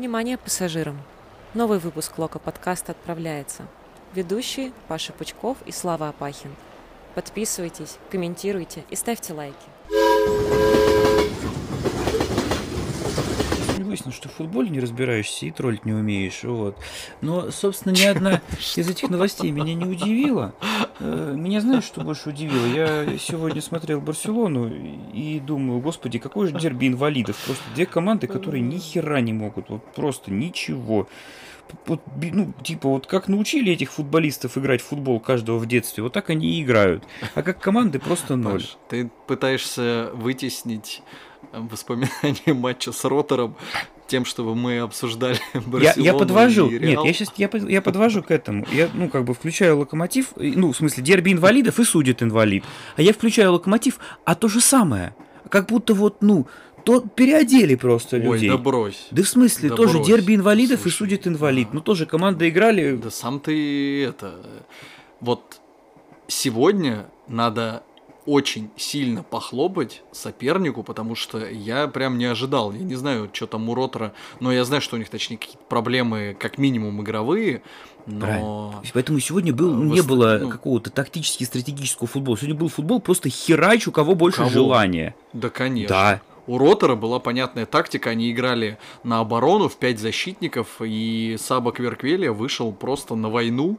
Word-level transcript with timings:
Внимание 0.00 0.38
пассажирам! 0.38 0.98
Новый 1.52 1.78
выпуск 1.78 2.16
Лока 2.16 2.38
подкаста 2.38 2.92
отправляется. 2.92 3.66
Ведущие 4.14 4.72
Паша 4.88 5.12
Пучков 5.12 5.58
и 5.66 5.72
Слава 5.72 6.08
Апахин. 6.08 6.56
Подписывайтесь, 7.14 7.98
комментируйте 8.10 8.82
и 8.88 8.96
ставьте 8.96 9.34
лайки. 9.34 10.69
Выяснил, 13.90 14.12
что 14.12 14.28
в 14.28 14.32
футболе 14.32 14.70
не 14.70 14.80
разбираешься 14.80 15.46
и 15.46 15.50
троллить 15.50 15.84
не 15.84 15.92
умеешь. 15.92 16.42
Вот. 16.44 16.76
Но, 17.20 17.50
собственно, 17.50 17.92
ни 17.92 18.04
одна 18.04 18.40
из 18.76 18.88
этих 18.88 19.10
новостей 19.10 19.50
меня 19.50 19.74
не 19.74 19.84
удивила. 19.84 20.54
Э, 21.00 21.34
меня 21.36 21.60
знаешь, 21.60 21.84
что 21.84 22.00
больше 22.00 22.30
удивило? 22.30 22.66
Я 22.66 23.18
сегодня 23.18 23.60
смотрел 23.60 24.00
Барселону 24.00 24.70
и 25.12 25.40
думаю, 25.40 25.80
господи, 25.80 26.18
какой 26.18 26.46
же 26.46 26.58
дерби 26.58 26.88
инвалидов. 26.88 27.36
Просто 27.44 27.64
две 27.74 27.86
команды, 27.86 28.26
которые 28.26 28.62
ни 28.62 28.78
хера 28.78 29.20
не 29.20 29.32
могут. 29.32 29.68
Вот 29.68 29.84
просто 29.92 30.32
ничего 30.32 31.08
вот, 31.86 32.02
ну, 32.32 32.52
типа, 32.62 32.88
вот 32.88 33.06
как 33.06 33.28
научили 33.28 33.72
этих 33.72 33.92
футболистов 33.92 34.56
играть 34.58 34.80
в 34.80 34.86
футбол 34.86 35.20
каждого 35.20 35.58
в 35.58 35.66
детстве, 35.66 36.02
вот 36.02 36.12
так 36.12 36.30
они 36.30 36.58
и 36.58 36.62
играют. 36.62 37.04
А 37.34 37.42
как 37.42 37.60
команды 37.60 37.98
просто 37.98 38.36
ноль. 38.36 38.60
Паш, 38.60 38.76
ты 38.88 39.10
пытаешься 39.26 40.10
вытеснить 40.14 41.02
воспоминания 41.52 42.54
матча 42.54 42.92
с 42.92 43.04
Ротором 43.04 43.56
тем, 44.06 44.24
чтобы 44.24 44.56
мы 44.56 44.80
обсуждали 44.80 45.38
Барселону 45.54 45.80
я, 46.04 46.12
я 46.12 46.14
подвожу, 46.14 46.68
и 46.68 46.78
Реал. 46.78 47.04
нет, 47.04 47.06
я 47.06 47.12
сейчас 47.12 47.32
я, 47.36 47.48
я 47.68 47.80
подвожу 47.80 48.22
к 48.22 48.30
этому. 48.30 48.66
Я, 48.72 48.90
ну, 48.92 49.08
как 49.08 49.24
бы 49.24 49.34
включаю 49.34 49.78
локомотив, 49.78 50.32
ну, 50.36 50.72
в 50.72 50.76
смысле, 50.76 51.02
дерби 51.04 51.32
инвалидов 51.32 51.78
и 51.78 51.84
судит 51.84 52.22
инвалид. 52.22 52.64
А 52.96 53.02
я 53.02 53.12
включаю 53.12 53.52
локомотив, 53.52 54.00
а 54.24 54.34
то 54.34 54.48
же 54.48 54.60
самое. 54.60 55.14
Как 55.48 55.66
будто 55.66 55.94
вот, 55.94 56.22
ну, 56.22 56.46
то 56.84 57.00
переодели 57.00 57.74
просто 57.74 58.16
людей. 58.16 58.50
Ой, 58.50 58.56
да 58.56 58.58
брось. 58.58 59.06
Да 59.10 59.22
в 59.22 59.28
смысле, 59.28 59.68
да 59.68 59.76
тоже 59.76 59.98
брось. 59.98 60.06
дерби 60.06 60.34
инвалидов 60.34 60.80
Слушай, 60.80 60.94
и 60.94 60.96
судит 60.96 61.26
инвалид. 61.26 61.68
Да. 61.68 61.74
Ну 61.74 61.80
тоже 61.80 62.06
команда 62.06 62.48
играли. 62.48 62.96
Да 62.96 63.10
сам 63.10 63.38
ты 63.38 64.04
это. 64.04 64.34
Вот 65.20 65.60
сегодня 66.26 67.06
надо 67.28 67.82
очень 68.26 68.70
сильно 68.76 69.22
похлопать 69.22 70.02
сопернику, 70.12 70.82
потому 70.82 71.14
что 71.14 71.38
я 71.46 71.88
прям 71.88 72.18
не 72.18 72.26
ожидал. 72.26 72.72
Я 72.72 72.80
не 72.80 72.94
знаю, 72.94 73.30
что 73.32 73.46
там 73.46 73.68
у 73.68 73.74
Ротора, 73.74 74.12
но 74.40 74.52
я 74.52 74.64
знаю, 74.64 74.82
что 74.82 74.96
у 74.96 74.98
них, 74.98 75.08
точнее, 75.08 75.38
какие-то 75.38 75.64
проблемы, 75.68 76.36
как 76.38 76.58
минимум, 76.58 77.02
игровые. 77.02 77.62
Но... 78.06 78.20
Правильно. 78.20 78.82
Поэтому 78.94 79.20
сегодня 79.20 79.52
был, 79.52 79.74
Вы... 79.74 79.86
не 79.86 80.02
было 80.02 80.38
ну... 80.40 80.50
какого-то 80.50 80.90
тактически 80.90 81.44
стратегического 81.44 82.06
футбола. 82.06 82.36
Сегодня 82.36 82.56
был 82.56 82.68
футбол 82.68 83.00
просто 83.00 83.28
херач, 83.28 83.86
у 83.88 83.92
кого 83.92 84.14
больше 84.14 84.38
кого? 84.38 84.50
желания. 84.50 85.14
Да, 85.32 85.48
конечно. 85.48 85.88
Да. 85.88 86.20
У 86.46 86.58
Ротора 86.58 86.96
была 86.96 87.20
понятная 87.20 87.64
тактика, 87.64 88.10
они 88.10 88.32
играли 88.32 88.78
на 89.04 89.20
оборону 89.20 89.68
в 89.68 89.76
пять 89.76 90.00
защитников, 90.00 90.80
и 90.80 91.36
Саба 91.38 91.70
Кверквелия 91.70 92.32
вышел 92.32 92.72
просто 92.72 93.14
на 93.14 93.28
войну, 93.28 93.78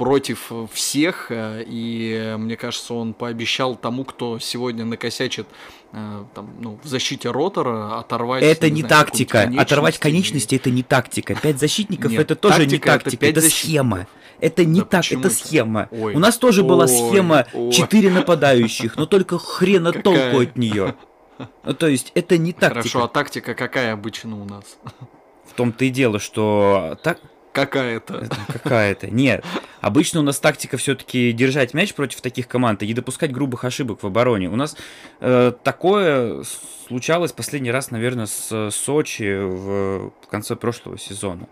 против 0.00 0.50
всех, 0.72 1.26
э, 1.28 1.62
и 1.66 2.34
мне 2.38 2.56
кажется, 2.56 2.94
он 2.94 3.12
пообещал 3.12 3.76
тому, 3.76 4.04
кто 4.04 4.38
сегодня 4.38 4.86
накосячит 4.86 5.46
э, 5.92 6.24
там, 6.34 6.54
ну, 6.58 6.80
в 6.82 6.86
защите 6.88 7.30
ротора, 7.30 7.98
оторвать... 7.98 8.42
Это 8.42 8.70
не, 8.70 8.76
не 8.76 8.80
знаю, 8.80 9.04
тактика, 9.04 9.52
оторвать 9.58 9.98
конечности 9.98 10.54
это 10.54 10.70
не 10.70 10.82
тактика, 10.82 11.34
пять 11.34 11.58
защитников 11.60 12.12
Нет, 12.12 12.22
это 12.22 12.34
тоже 12.34 12.64
не 12.64 12.78
тактика, 12.78 13.26
это, 13.26 13.40
это 13.40 13.50
схема. 13.50 14.06
Это 14.40 14.64
не 14.64 14.80
да 14.80 14.86
так, 14.86 15.12
это 15.12 15.28
схема. 15.28 15.88
Ой, 15.90 16.14
У 16.14 16.18
нас 16.18 16.38
тоже 16.38 16.62
ой, 16.62 16.68
была 16.68 16.86
схема 16.86 17.44
четыре 17.70 18.08
нападающих, 18.08 18.96
но 18.96 19.04
только 19.04 19.38
хрена 19.38 19.92
Какая? 19.92 20.02
толку 20.02 20.40
от 20.40 20.56
нее. 20.56 20.94
Ну, 21.62 21.74
то 21.74 21.88
есть, 21.88 22.10
это 22.14 22.38
не 22.38 22.54
тактика. 22.54 22.80
Хорошо, 22.80 23.04
а 23.04 23.08
тактика 23.08 23.52
какая 23.52 23.92
обычно 23.92 24.40
у 24.40 24.46
нас? 24.46 24.64
В 25.44 25.52
том-то 25.52 25.84
и 25.84 25.90
дело, 25.90 26.18
что 26.20 26.98
так, 27.02 27.18
Какая-то. 27.52 28.28
Какая-то. 28.52 29.10
Нет. 29.10 29.44
Обычно 29.80 30.20
у 30.20 30.22
нас 30.22 30.38
тактика 30.38 30.76
все-таки 30.76 31.32
держать 31.32 31.74
мяч 31.74 31.94
против 31.94 32.20
таких 32.20 32.46
команд 32.46 32.82
и 32.82 32.86
не 32.86 32.94
допускать 32.94 33.32
грубых 33.32 33.64
ошибок 33.64 34.02
в 34.02 34.06
обороне. 34.06 34.48
У 34.48 34.56
нас 34.56 34.76
э, 35.20 35.52
такое 35.64 36.44
случалось 36.88 37.32
последний 37.32 37.70
раз, 37.70 37.90
наверное, 37.90 38.26
с 38.26 38.70
Сочи 38.70 39.38
в, 39.38 40.10
в 40.10 40.26
конце 40.30 40.54
прошлого 40.54 40.98
сезона. 40.98 41.48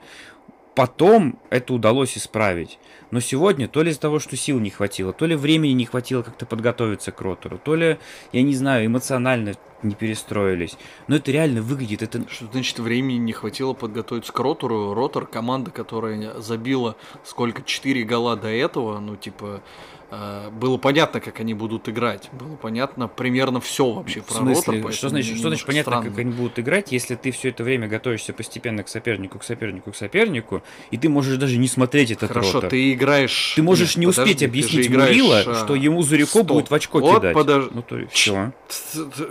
Потом 0.78 1.40
это 1.50 1.74
удалось 1.74 2.16
исправить. 2.16 2.78
Но 3.10 3.18
сегодня 3.18 3.66
то 3.66 3.82
ли 3.82 3.90
из-за 3.90 4.02
того, 4.02 4.20
что 4.20 4.36
сил 4.36 4.60
не 4.60 4.70
хватило, 4.70 5.12
то 5.12 5.26
ли 5.26 5.34
времени 5.34 5.72
не 5.72 5.86
хватило 5.86 6.22
как-то 6.22 6.46
подготовиться 6.46 7.10
к 7.10 7.20
ротору, 7.20 7.58
то 7.58 7.74
ли, 7.74 7.98
я 8.32 8.42
не 8.42 8.54
знаю, 8.54 8.86
эмоционально 8.86 9.54
не 9.82 9.96
перестроились. 9.96 10.78
Но 11.08 11.16
это 11.16 11.32
реально 11.32 11.62
выглядит. 11.62 12.02
Это... 12.02 12.22
Что 12.30 12.46
значит 12.52 12.78
времени 12.78 13.18
не 13.18 13.32
хватило 13.32 13.72
подготовиться 13.72 14.32
к 14.32 14.38
ротору? 14.38 14.94
Ротор 14.94 15.26
команда, 15.26 15.72
которая 15.72 16.38
забила 16.38 16.94
сколько, 17.24 17.62
4 17.62 18.04
гола 18.04 18.36
до 18.36 18.46
этого, 18.46 19.00
ну 19.00 19.16
типа 19.16 19.62
было 20.10 20.76
понятно, 20.78 21.20
как 21.20 21.40
они 21.40 21.54
будут 21.54 21.88
играть. 21.88 22.28
Было 22.32 22.56
понятно 22.56 23.08
примерно 23.08 23.60
все 23.60 23.90
вообще 23.90 24.22
про 24.22 24.34
В 24.34 24.36
смысле? 24.36 24.78
Ротор, 24.78 24.92
что 24.92 25.08
значит, 25.08 25.36
что 25.38 25.48
значит 25.48 25.66
понятно, 25.66 25.92
странно. 25.92 26.10
как 26.10 26.18
они 26.18 26.32
будут 26.32 26.58
играть, 26.58 26.92
если 26.92 27.14
ты 27.14 27.30
все 27.30 27.50
это 27.50 27.62
время 27.62 27.88
готовишься 27.88 28.32
постепенно 28.32 28.82
к 28.82 28.88
сопернику, 28.88 29.38
к 29.38 29.44
сопернику, 29.44 29.92
к 29.92 29.96
сопернику, 29.96 30.62
и 30.90 30.96
ты 30.96 31.08
можешь 31.08 31.36
даже 31.36 31.58
не 31.58 31.68
смотреть 31.68 32.10
этот 32.12 32.28
Хорошо, 32.28 32.54
ротор. 32.54 32.70
ты 32.70 32.92
играешь... 32.92 33.52
Ты 33.56 33.62
можешь 33.62 33.96
Нет, 33.96 33.98
не 33.98 34.06
подожди, 34.06 34.22
успеть 34.22 34.42
объяснить. 34.42 34.88
Мурила, 34.90 35.42
а, 35.46 35.54
что 35.64 35.74
ему 35.74 36.02
Зурико 36.02 36.30
Стоп. 36.30 36.46
будет 36.46 36.70
в 36.70 36.74
очко 36.74 37.00
вот 37.00 37.18
кидать. 37.18 37.34
Подож... 37.34 37.68
Ну, 37.70 37.82
то 37.82 37.98
есть, 37.98 38.12
все. 38.12 38.52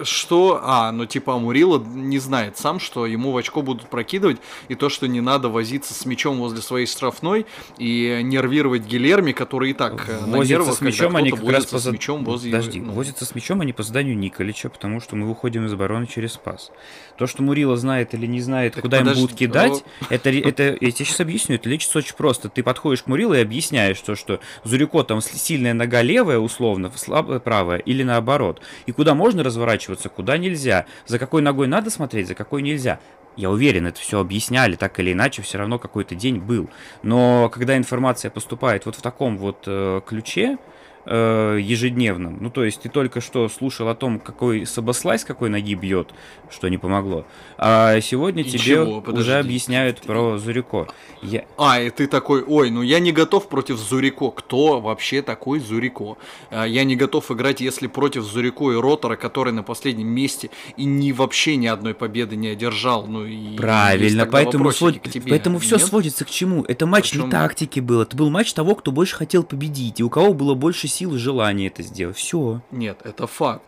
Что? 0.04 0.62
А, 0.64 0.92
ну 0.92 1.06
типа 1.06 1.38
Мурила 1.38 1.80
не 1.80 2.20
знает 2.20 2.58
сам, 2.58 2.80
что 2.80 3.06
ему 3.06 3.32
в 3.32 3.38
очко 3.38 3.62
будут 3.62 3.90
прокидывать, 3.90 4.38
и 4.68 4.76
то, 4.76 4.90
что 4.90 5.08
не 5.08 5.22
надо 5.22 5.50
возиться 5.50 5.94
с 5.94 6.06
мячом 6.06 6.38
возле 6.38 6.62
своей 6.62 6.86
штрафной 6.86 7.46
и 7.78 8.20
нервировать 8.24 8.84
Гилерми, 8.84 9.32
который 9.32 9.72
и 9.72 9.74
так 9.74 10.06
э, 10.08 10.26
Возится 10.68 10.84
с 10.84 10.88
мячом 10.88 11.16
они 11.16 11.32
как 11.32 11.50
раз 11.50 11.66
по... 11.66 11.80
с 11.80 11.86
мячом 11.86 12.24
возле... 12.24 12.52
Подожди, 12.52 12.80
ну... 12.80 12.92
возятся 12.94 13.26
с 13.26 13.36
мячом 13.36 13.62
они 13.62 13.74
по 13.74 13.84
заданию 13.84 14.18
Николича, 14.18 14.70
потому 14.70 15.00
что 15.00 15.16
мы 15.16 15.28
выходим 15.28 15.66
из 15.66 15.74
обороны 15.74 16.08
через 16.08 16.34
спас. 16.34 16.72
То, 17.18 17.28
что 17.28 17.44
Мурила 17.44 17.78
знает 17.78 18.14
или 18.14 18.26
не 18.26 18.42
знает, 18.42 18.74
так 18.74 18.84
куда 18.84 19.00
подожди, 19.00 19.20
им 19.20 19.26
будут 19.26 19.38
кидать, 19.38 19.84
но... 20.02 20.08
это, 20.10 20.30
это, 20.30 20.64
я 20.80 20.92
тебе 20.92 21.06
сейчас 21.06 21.20
объясню, 21.20 21.56
это 21.56 21.70
лечится 21.70 22.00
очень 22.00 22.16
просто. 22.16 22.50
Ты 22.50 22.64
подходишь 22.64 23.04
к 23.04 23.08
Мурилу 23.08 23.34
и 23.34 23.40
объясняешь, 23.40 24.00
то, 24.02 24.16
что 24.16 24.40
Зурико 24.64 25.04
там 25.04 25.22
сильная 25.22 25.74
нога 25.74 26.02
левая, 26.02 26.40
условно, 26.40 26.92
слабая 26.96 27.40
правая, 27.40 27.80
или 27.80 28.04
наоборот. 28.04 28.62
И 28.86 28.92
куда 28.92 29.16
можно 29.16 29.44
разворачиваться, 29.44 30.10
куда 30.10 30.38
нельзя. 30.38 30.86
За 31.06 31.20
какой 31.20 31.42
ногой 31.42 31.68
надо 31.68 31.90
смотреть, 31.90 32.28
за 32.28 32.36
какой 32.36 32.62
нельзя. 32.62 33.00
Я 33.38 33.52
уверен, 33.52 33.86
это 33.86 34.00
все 34.00 34.20
объясняли, 34.20 34.76
так 34.76 35.00
или 35.00 35.14
иначе, 35.14 35.44
все 35.44 35.60
равно 35.60 35.78
какой-то 35.78 36.16
день 36.16 36.40
был. 36.40 36.70
Но 37.04 37.50
когда 37.50 37.78
информация 37.78 38.32
поступает 38.32 38.86
вот 38.88 38.96
в 38.96 39.02
таком 39.02 39.38
вот 39.38 39.64
э, 39.68 40.02
ключе, 40.06 40.58
э, 41.08 41.60
ежедневном. 41.62 42.38
Ну, 42.42 42.50
то 42.50 42.64
есть 42.64 42.82
ты 42.82 42.90
только 42.90 43.22
что 43.22 43.48
слушал 43.50 43.88
о 43.88 43.96
том, 43.96 44.20
какой 44.20 44.66
Сабаслайс 44.66 45.24
какой 45.24 45.50
ноги 45.50 45.74
бьет, 45.74 46.14
что 46.50 46.68
не 46.68 46.78
помогло. 46.78 47.26
А 47.58 48.00
сегодня 48.02 48.44
и 48.44 48.46
тебе 48.46 48.60
чего? 48.60 49.04
уже 49.08 49.40
объясняют 49.40 50.02
ты... 50.02 50.08
про 50.08 50.38
Зурико. 50.38 50.88
Я... 51.22 51.46
А, 51.58 51.82
и 51.82 51.90
ты 51.90 52.08
такой, 52.08 52.44
ой, 52.44 52.70
ну 52.70 52.82
я 52.82 53.00
не 53.00 53.12
готов 53.12 53.48
против 53.48 53.78
Зурико. 53.78 54.32
Кто 54.32 54.82
вообще 54.82 55.22
такой 55.22 55.60
Зурико? 55.60 56.18
А, 56.52 56.66
я 56.66 56.84
не 56.84 56.96
готов 56.96 57.32
играть, 57.32 57.62
если 57.62 57.88
против 57.88 58.24
Зурико 58.24 58.72
и 58.72 58.76
Ротора, 58.76 59.16
который 59.16 59.54
на 59.54 59.64
последнем 59.64 60.08
месте 60.08 60.50
и 60.76 60.84
ни 60.84 61.12
вообще 61.12 61.56
ни 61.56 61.68
одной 61.68 61.94
победы 61.94 62.36
не 62.36 62.50
одержал. 62.50 63.08
Ну 63.08 63.26
и 63.26 63.56
Правильно, 63.56 64.26
поэтому, 64.26 64.72
свод... 64.72 64.96
поэтому 65.28 65.60
все 65.60 65.78
сводится 65.78 66.26
к 66.26 66.30
чему? 66.30 66.64
Это 66.68 66.86
матч 66.86 67.12
Причем... 67.12 67.26
не 67.26 67.32
тактики 67.32 67.80
был, 67.80 68.02
это 68.02 68.16
был 68.16 68.30
матч 68.30 68.54
того, 68.54 68.76
кто 68.76 68.92
больше 68.92 69.16
хотел 69.16 69.44
победить, 69.44 70.00
и 70.00 70.04
у 70.04 70.10
кого 70.10 70.34
было 70.34 70.54
больше 70.54 70.88
сил 70.98 71.16
и 71.16 71.18
желания 71.18 71.68
это 71.68 71.84
сделать. 71.84 72.18
Все. 72.18 72.62
Нет, 72.72 73.00
это 73.04 73.28
факт. 73.28 73.64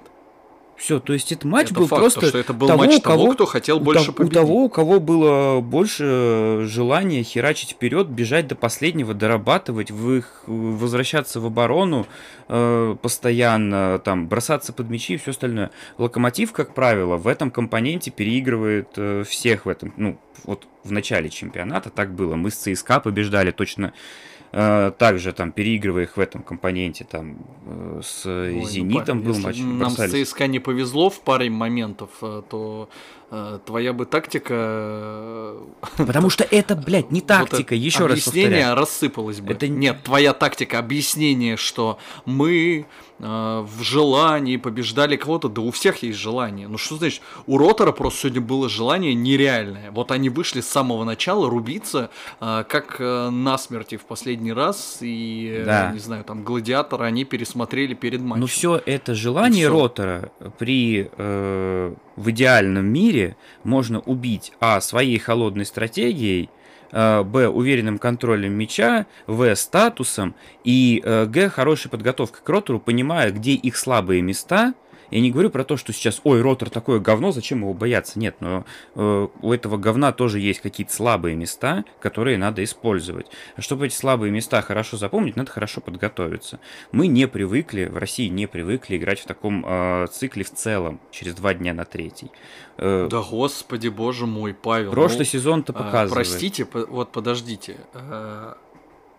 Все, 0.80 1.02
то 1.02 1.12
есть 1.12 1.34
этот 1.34 1.44
матч 1.44 1.66
это 1.72 1.76
был 1.76 1.88
факт, 1.88 2.00
просто 2.00 2.22
то, 2.22 2.28
что 2.28 2.38
это 2.38 2.54
был 2.54 2.68
того, 2.68 2.86
матч 2.86 3.02
того, 3.02 3.18
кого, 3.18 3.34
кто 3.34 3.46
хотел 3.46 3.82
больше 3.82 4.12
у, 4.12 4.14
победить. 4.14 4.38
У 4.38 4.40
того, 4.40 4.64
у 4.64 4.70
кого 4.70 5.00
было 5.02 5.60
больше 5.60 6.62
желания 6.70 7.22
херачить 7.22 7.72
вперед, 7.72 8.08
бежать 8.08 8.48
до 8.48 8.56
последнего, 8.56 9.14
дорабатывать, 9.14 9.92
в 9.92 10.14
их, 10.14 10.44
возвращаться 10.48 11.42
в 11.42 11.46
оборону 11.46 12.08
э, 12.48 12.96
постоянно, 13.02 14.00
там, 14.00 14.30
бросаться 14.30 14.72
под 14.72 14.90
мячи 14.90 15.16
и 15.16 15.18
все 15.18 15.32
остальное. 15.32 15.72
Локомотив, 15.98 16.54
как 16.54 16.74
правило, 16.74 17.18
в 17.18 17.28
этом 17.28 17.52
компоненте 17.52 18.10
переигрывает 18.10 18.92
э, 18.96 19.26
всех 19.28 19.66
в 19.66 19.70
этом. 19.70 19.94
Ну, 19.98 20.18
вот 20.46 20.66
в 20.86 20.94
начале 20.94 21.30
чемпионата 21.30 21.90
так 21.90 22.14
было. 22.14 22.36
Мы 22.36 22.52
с 22.52 22.56
ЦСКА 22.56 23.02
побеждали 23.02 23.52
точно 23.52 23.88
э, 23.88 24.29
также 24.52 25.34
там 25.34 25.52
переигрывая 25.52 26.04
их 26.04 26.18
в 26.18 26.20
этом 26.20 26.42
компоненте, 26.42 27.04
там 27.04 27.38
э, 27.66 28.02
с 28.04 28.26
Ой, 28.26 28.56
ну, 28.56 28.66
Зенитом 28.66 29.18
ну, 29.20 29.26
был 29.26 29.40
матч. 29.40 29.60
Нам 29.60 29.92
с 29.92 30.08
ЦСКА 30.08 30.48
не 30.48 30.60
повезло 30.60 31.10
в 31.10 31.20
паре 31.20 31.50
моментов, 31.50 32.10
э, 32.22 32.42
то 32.50 32.90
э, 32.90 33.19
твоя 33.66 33.94
бы 33.94 34.06
тактика... 34.06 34.54
Э, 34.58 35.68
Потому 35.98 36.30
что 36.30 36.44
это, 36.44 36.76
блядь, 36.76 37.12
не 37.12 37.22
тактика, 37.30 37.76
вот 37.76 37.82
еще 37.82 38.08
раз 38.08 38.28
Объяснение 38.28 38.74
рассыпалось 38.74 39.42
бы. 39.42 39.54
Это... 39.54 39.68
Нет, 39.68 40.04
твоя 40.04 40.34
тактика, 40.34 40.80
объяснение, 40.80 41.56
что 41.56 42.00
мы 42.26 42.88
э, 43.20 43.24
в 43.24 43.84
желании 43.84 44.58
побеждали 44.58 45.16
кого-то, 45.16 45.50
да 45.50 45.62
у 45.62 45.72
всех 45.72 46.02
есть 46.02 46.18
желание. 46.18 46.68
Ну 46.68 46.78
что 46.78 46.96
значит, 46.96 47.22
у 47.46 47.58
Ротора 47.58 47.92
просто 47.92 48.22
сегодня 48.22 48.42
было 48.42 48.68
желание 48.68 49.14
нереальное. 49.14 49.92
Вот 49.92 50.12
они 50.12 50.30
вышли 50.30 50.62
с 50.62 50.68
самого 50.68 51.04
начала 51.04 51.50
рубиться, 51.50 52.10
э, 52.40 52.64
как 52.68 52.96
э, 53.00 53.30
насмерти 53.30 53.98
в 53.98 54.06
последний 54.06 54.54
раз, 54.54 54.98
и, 55.02 55.64
да. 55.66 55.92
э, 55.92 55.94
не 55.94 56.00
знаю, 56.00 56.24
там, 56.24 56.44
Гладиатора 56.44 57.04
они 57.04 57.26
пересмотрели 57.26 57.94
перед 57.94 58.22
матчем. 58.22 58.42
Ну 58.42 58.48
все 58.48 58.82
это 58.86 59.14
желание. 59.14 59.68
Ротора 59.68 60.32
при 60.58 61.10
э, 61.16 61.94
в 62.20 62.30
идеальном 62.32 62.86
мире 62.86 63.36
можно 63.64 64.00
убить, 64.02 64.52
а, 64.60 64.82
своей 64.82 65.18
холодной 65.18 65.66
стратегией, 65.66 66.50
Э, 66.92 67.22
б. 67.24 67.48
уверенным 67.48 68.00
контролем 68.00 68.54
мяча, 68.54 69.06
В. 69.28 69.56
статусом 69.56 70.34
и 70.64 71.02
э, 71.06 71.26
Г. 71.28 71.50
хорошей 71.50 71.92
подготовкой 71.92 72.42
к 72.44 72.50
ротору, 72.50 72.80
понимая, 72.80 73.30
где 73.32 73.54
их 73.54 73.78
слабые 73.78 74.22
места– 74.22 74.74
я 75.12 75.20
не 75.20 75.32
говорю 75.32 75.50
про 75.50 75.64
то, 75.64 75.78
что 75.78 75.94
сейчас, 75.94 76.22
ой, 76.24 76.42
ротор 76.42 76.70
такое 76.70 77.00
говно, 77.00 77.32
зачем 77.32 77.60
его 77.60 77.74
бояться? 77.74 78.20
Нет, 78.20 78.38
но 78.40 78.66
э, 78.96 79.28
у 79.42 79.54
этого 79.54 79.78
говна 79.78 80.12
тоже 80.12 80.40
есть 80.40 80.62
какие-то 80.62 80.94
слабые 80.94 81.36
места, 81.36 81.86
которые 82.00 82.38
надо 82.38 82.64
использовать. 82.64 83.28
А 83.56 83.62
чтобы 83.62 83.88
эти 83.88 83.96
слабые 83.96 84.32
места 84.32 84.62
хорошо 84.62 84.98
запомнить, 84.98 85.36
надо 85.36 85.52
хорошо 85.52 85.82
подготовиться. 85.82 86.60
Мы 86.92 87.08
не 87.08 87.28
привыкли, 87.28 87.86
в 87.86 87.98
России 87.98 88.28
не 88.28 88.48
привыкли 88.48 88.98
играть 88.98 89.20
в 89.20 89.26
таком 89.26 89.66
э, 89.66 90.08
цикле 90.12 90.44
в 90.44 90.52
целом, 90.52 91.00
через 91.12 91.36
два 91.36 91.54
дня 91.54 91.74
на 91.74 91.86
третий. 91.86 92.32
Э, 92.78 93.08
да 93.10 93.22
господи, 93.22 93.90
боже 93.90 94.26
мой, 94.26 94.54
Павел. 94.54 94.92
Прошлый 94.92 95.20
ну, 95.20 95.26
сезон-то 95.26 95.74
а, 95.74 95.84
показывает. 95.84 96.28
Простите, 96.28 96.68
вот 96.72 97.12
подождите. 97.12 97.78
Э, 97.94 98.54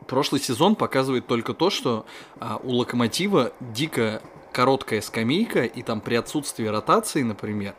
прошлый 0.07 0.41
сезон 0.41 0.77
показывает 0.77 1.27
только 1.27 1.55
то, 1.55 1.71
что 1.71 2.07
а, 2.39 2.61
у 2.63 2.73
Локомотива 2.73 3.53
дико 3.61 4.23
короткая 4.53 5.01
скамейка, 5.01 5.65
и 5.65 5.83
там 5.83 6.01
при 6.01 6.15
отсутствии 6.15 6.67
ротации, 6.67 7.23
например, 7.23 7.75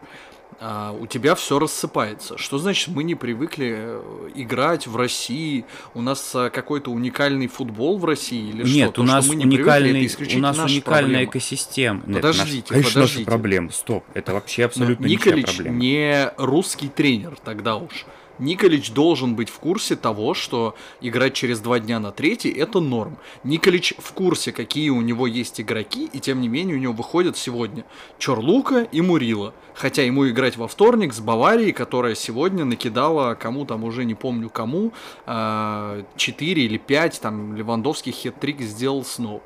а, 0.63 0.91
у 0.91 1.07
тебя 1.07 1.33
все 1.33 1.57
рассыпается. 1.57 2.37
Что 2.37 2.59
значит, 2.59 2.89
мы 2.89 3.03
не 3.03 3.15
привыкли 3.15 3.73
э, 3.77 4.29
играть 4.35 4.85
в 4.85 4.95
России? 4.95 5.65
У 5.95 6.01
нас 6.01 6.35
а, 6.35 6.51
какой-то 6.51 6.91
уникальный 6.91 7.47
футбол 7.47 7.97
в 7.97 8.05
России 8.05 8.49
или 8.49 8.63
Нет, 8.63 8.91
что? 8.91 9.01
у 9.01 9.05
нас 9.05 9.25
То, 9.25 9.31
уникальный, 9.31 10.07
привыкли, 10.07 10.37
у 10.37 10.39
нас 10.39 10.59
уникальная 10.59 11.25
экосистема. 11.25 12.01
Подождите, 12.01 12.57
Нет, 12.57 12.65
конечно, 12.67 12.91
подождите. 12.91 13.19
наша 13.21 13.25
проблема. 13.25 13.71
Стоп, 13.71 14.03
это 14.13 14.33
вообще 14.33 14.65
абсолютно 14.65 15.07
Но 15.07 15.11
Николич 15.11 15.59
не 15.59 16.31
русский 16.37 16.89
тренер 16.89 17.37
тогда 17.43 17.77
уж. 17.77 18.05
Николич 18.41 18.91
должен 18.91 19.35
быть 19.35 19.49
в 19.49 19.59
курсе 19.59 19.95
того, 19.95 20.33
что 20.33 20.75
играть 20.99 21.35
через 21.35 21.59
два 21.59 21.79
дня 21.79 21.99
на 21.99 22.11
третий– 22.11 22.49
это 22.51 22.79
норм. 22.79 23.17
Николич 23.43 23.93
в 23.99 24.13
курсе, 24.13 24.51
какие 24.51 24.89
у 24.89 25.01
него 25.01 25.27
есть 25.27 25.61
игроки, 25.61 26.09
и 26.11 26.19
тем 26.19 26.41
не 26.41 26.47
менее 26.47 26.75
у 26.75 26.79
него 26.79 26.93
выходят 26.93 27.37
сегодня 27.37 27.85
Чорлука 28.17 28.81
и 28.91 28.99
Мурила. 28.99 29.53
Хотя 29.75 30.01
ему 30.01 30.27
играть 30.27 30.57
во 30.57 30.67
вторник 30.67 31.13
с 31.13 31.19
Баварией, 31.19 31.71
которая 31.71 32.15
сегодня 32.15 32.65
накидала 32.65 33.35
кому 33.35 33.65
там 33.65 33.83
уже 33.83 34.05
не 34.05 34.15
помню 34.15 34.49
кому, 34.49 34.91
4 34.91 34.91
а, 35.27 36.03
или 36.17 36.77
5, 36.77 37.21
там 37.21 37.55
Левандовский 37.55 38.11
хет-трик 38.11 38.59
сделал 38.61 39.05
снова. 39.05 39.41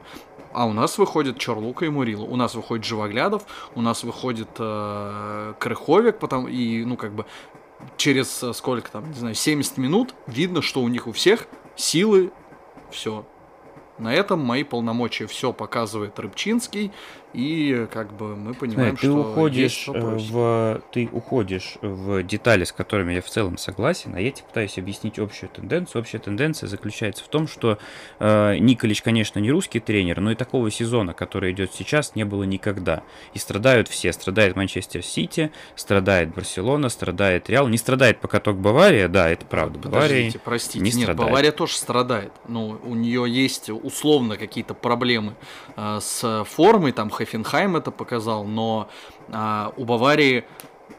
А 0.56 0.66
у 0.66 0.72
нас 0.72 0.98
выходит 0.98 1.38
Чорлука 1.38 1.84
и 1.84 1.90
Мурила. 1.90 2.24
У 2.24 2.38
нас 2.38 2.56
выходит 2.56 2.86
Живоглядов, 2.86 3.44
у 3.76 3.82
нас 3.82 4.06
выходит 4.06 4.48
э, 4.58 5.54
Крыховик, 5.60 6.18
потом 6.18 6.48
и, 6.48 6.86
ну, 6.86 6.96
как 6.96 7.14
бы, 7.14 7.26
через 7.98 8.44
э, 8.44 8.54
сколько 8.54 8.92
там, 8.92 9.10
не 9.12 9.18
знаю, 9.18 9.36
70 9.36 9.78
минут 9.78 10.14
видно, 10.28 10.62
что 10.62 10.82
у 10.82 10.88
них 10.88 11.08
у 11.08 11.12
всех 11.12 11.48
силы, 11.76 12.32
все. 12.92 13.26
На 13.98 14.14
этом 14.14 14.40
мои 14.40 14.64
полномочия 14.64 15.26
все 15.28 15.54
показывает 15.54 16.20
Рыбчинский, 16.20 16.92
и 17.36 17.88
как 17.92 18.14
бы 18.14 18.36
мы 18.36 18.54
понимаем, 18.54 18.96
ты 18.96 19.08
что 19.08 19.18
уходишь 19.18 19.88
в 19.88 20.82
ты 20.92 21.10
уходишь 21.12 21.78
в 21.82 22.24
детали, 22.24 22.64
с 22.64 22.72
которыми 22.72 23.14
я 23.14 23.22
в 23.22 23.30
целом 23.30 23.58
согласен, 23.58 24.16
а 24.16 24.22
я 24.22 24.32
тебе 24.32 24.48
пытаюсь 24.48 24.78
объяснить 24.78 25.20
общую 25.20 25.50
тенденцию. 25.50 26.02
Общая 26.02 26.20
тенденция 26.20 26.68
заключается 26.68 27.24
в 27.24 27.28
том, 27.28 27.48
что 27.48 27.78
э, 28.20 28.58
Николич, 28.58 29.02
конечно, 29.02 29.40
не 29.40 29.52
русский 29.52 29.80
тренер, 29.80 30.22
но 30.22 30.32
и 30.32 30.36
такого 30.36 30.72
сезона, 30.72 31.14
который 31.14 31.52
идет 31.52 31.74
сейчас, 31.74 32.16
не 32.16 32.24
было 32.24 32.44
никогда. 32.44 33.04
И 33.34 33.40
страдают 33.40 33.88
все. 33.88 34.14
Страдает 34.14 34.56
Манчестер 34.56 35.04
Сити, 35.04 35.52
страдает 35.76 36.34
Барселона, 36.34 36.90
страдает 36.90 37.50
Реал. 37.50 37.68
Не 37.68 37.78
страдает 37.78 38.20
пока 38.20 38.40
только 38.40 38.60
Бавария, 38.60 39.08
да, 39.08 39.30
это 39.30 39.46
правда. 39.46 39.80
Подождите, 39.80 40.40
простите, 40.40 40.80
не 40.80 40.92
нет, 40.92 41.04
страдает. 41.04 41.30
Бавария 41.30 41.52
тоже 41.52 41.74
страдает. 41.74 42.32
Ну, 42.48 42.80
у 42.84 42.96
нее 42.96 43.26
есть 43.28 43.70
условно 43.70 44.38
какие-то 44.38 44.74
проблемы 44.74 45.36
э, 45.76 46.00
с 46.02 46.46
формой, 46.46 46.94
там 46.94 47.10
Хофенхайм 47.26 47.76
это 47.76 47.92
показал, 47.92 48.46
но 48.46 48.88
а, 49.32 49.74
у 49.78 49.86
Баварии 49.86 50.46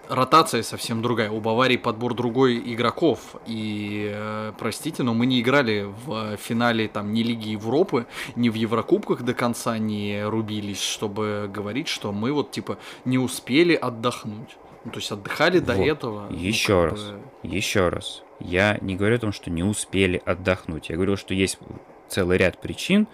ротация 0.08 0.62
совсем 0.62 1.02
другая. 1.02 1.30
У 1.30 1.40
Баварии 1.40 1.76
подбор 1.76 2.14
другой 2.14 2.58
игроков. 2.58 3.36
И, 3.46 4.10
э, 4.12 4.52
простите, 4.58 5.02
но 5.02 5.14
мы 5.14 5.26
не 5.26 5.40
играли 5.40 5.88
в 6.04 6.36
финале 6.36 6.88
там 6.88 7.12
ни 7.12 7.22
Лиги 7.22 7.50
Европы, 7.50 8.06
ни 8.34 8.48
в 8.48 8.54
Еврокубках 8.54 9.22
до 9.22 9.34
конца 9.34 9.78
не 9.78 10.24
рубились, 10.24 10.80
чтобы 10.80 11.50
говорить, 11.52 11.88
что 11.88 12.12
мы 12.12 12.32
вот 12.32 12.50
типа 12.50 12.78
не 13.04 13.18
успели 13.18 13.74
отдохнуть. 13.74 14.56
Ну, 14.84 14.92
то 14.92 14.98
есть 14.98 15.10
отдыхали 15.10 15.58
вот. 15.58 15.66
до 15.66 15.74
этого. 15.74 16.32
Еще 16.32 16.74
ну, 16.74 16.84
раз, 16.84 17.02
бы... 17.02 17.20
еще 17.42 17.88
раз. 17.88 18.22
Я 18.38 18.78
не 18.80 18.96
говорю 18.96 19.16
о 19.16 19.20
том, 19.20 19.32
что 19.32 19.50
не 19.50 19.62
успели 19.62 20.22
отдохнуть. 20.24 20.88
Я 20.90 20.96
говорю, 20.96 21.16
что 21.16 21.34
есть 21.34 21.58
целый 22.08 22.38
ряд 22.38 22.60
причин. 22.60 23.06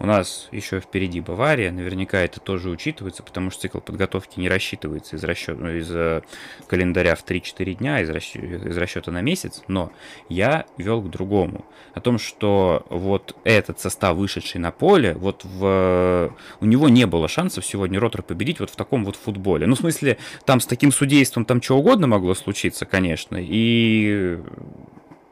У 0.00 0.06
нас 0.06 0.48
еще 0.52 0.78
впереди 0.78 1.20
Бавария, 1.20 1.72
наверняка 1.72 2.20
это 2.20 2.38
тоже 2.38 2.70
учитывается, 2.70 3.24
потому 3.24 3.50
что 3.50 3.62
цикл 3.62 3.80
подготовки 3.80 4.38
не 4.38 4.48
рассчитывается 4.48 5.16
из, 5.16 5.24
расчета, 5.24 5.58
ну, 5.60 5.70
из 5.70 5.90
э, 5.90 6.22
календаря 6.68 7.16
в 7.16 7.24
3-4 7.24 7.74
дня, 7.74 8.00
из, 8.00 8.08
расчета, 8.08 8.46
из 8.46 8.76
расчета 8.76 9.10
на 9.10 9.22
месяц, 9.22 9.62
но 9.66 9.90
я 10.28 10.66
вел 10.76 11.02
к 11.02 11.10
другому. 11.10 11.64
О 11.94 12.00
том, 12.00 12.18
что 12.18 12.86
вот 12.90 13.34
этот 13.42 13.80
состав, 13.80 14.16
вышедший 14.16 14.60
на 14.60 14.70
поле, 14.70 15.14
вот 15.14 15.44
в, 15.44 16.32
у 16.60 16.64
него 16.64 16.88
не 16.88 17.06
было 17.06 17.26
шансов 17.26 17.66
сегодня 17.66 17.98
Ротор 17.98 18.22
победить 18.22 18.60
вот 18.60 18.70
в 18.70 18.76
таком 18.76 19.04
вот 19.04 19.16
футболе. 19.16 19.66
Ну, 19.66 19.74
в 19.74 19.78
смысле, 19.78 20.18
там 20.44 20.60
с 20.60 20.66
таким 20.66 20.92
судейством 20.92 21.44
там 21.44 21.60
что 21.60 21.76
угодно 21.76 22.06
могло 22.06 22.34
случиться, 22.34 22.86
конечно, 22.86 23.36
и 23.40 24.38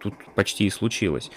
тут 0.00 0.14
почти 0.34 0.66
и 0.66 0.70
случилось. 0.70 1.30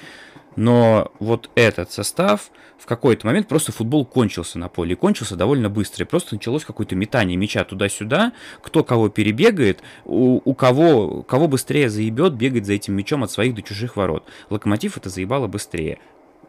Но 0.56 1.12
вот 1.20 1.50
этот 1.56 1.92
состав 1.92 2.52
в 2.78 2.86
какой-то 2.86 3.28
момент 3.28 3.48
просто 3.48 3.72
футбол 3.72 4.06
кончился 4.06 4.58
на 4.58 4.70
поле. 4.70 4.94
И 4.94 4.96
кончился 4.96 5.36
довольно 5.36 5.70
быстро. 5.70 6.06
И 6.06 6.08
просто 6.08 6.36
началось 6.36 6.66
какое-то 6.66 6.96
метание 6.96 7.38
мяча 7.38 7.64
туда-сюда. 7.64 8.34
Кто 8.62 8.84
кого 8.84 9.10
перебегает, 9.10 9.82
у, 10.06 10.42
у 10.44 10.54
кого, 10.54 11.24
кого 11.24 11.48
быстрее 11.48 11.90
заебет 11.90 12.34
бегать 12.34 12.66
за 12.66 12.74
этим 12.74 12.96
мячом 12.96 13.24
от 13.24 13.32
своих 13.32 13.56
до 13.56 13.62
чужих 13.62 13.96
ворот. 13.96 14.24
Локомотив 14.50 14.98
это 14.98 15.10
заебало 15.10 15.48
быстрее. 15.48 16.00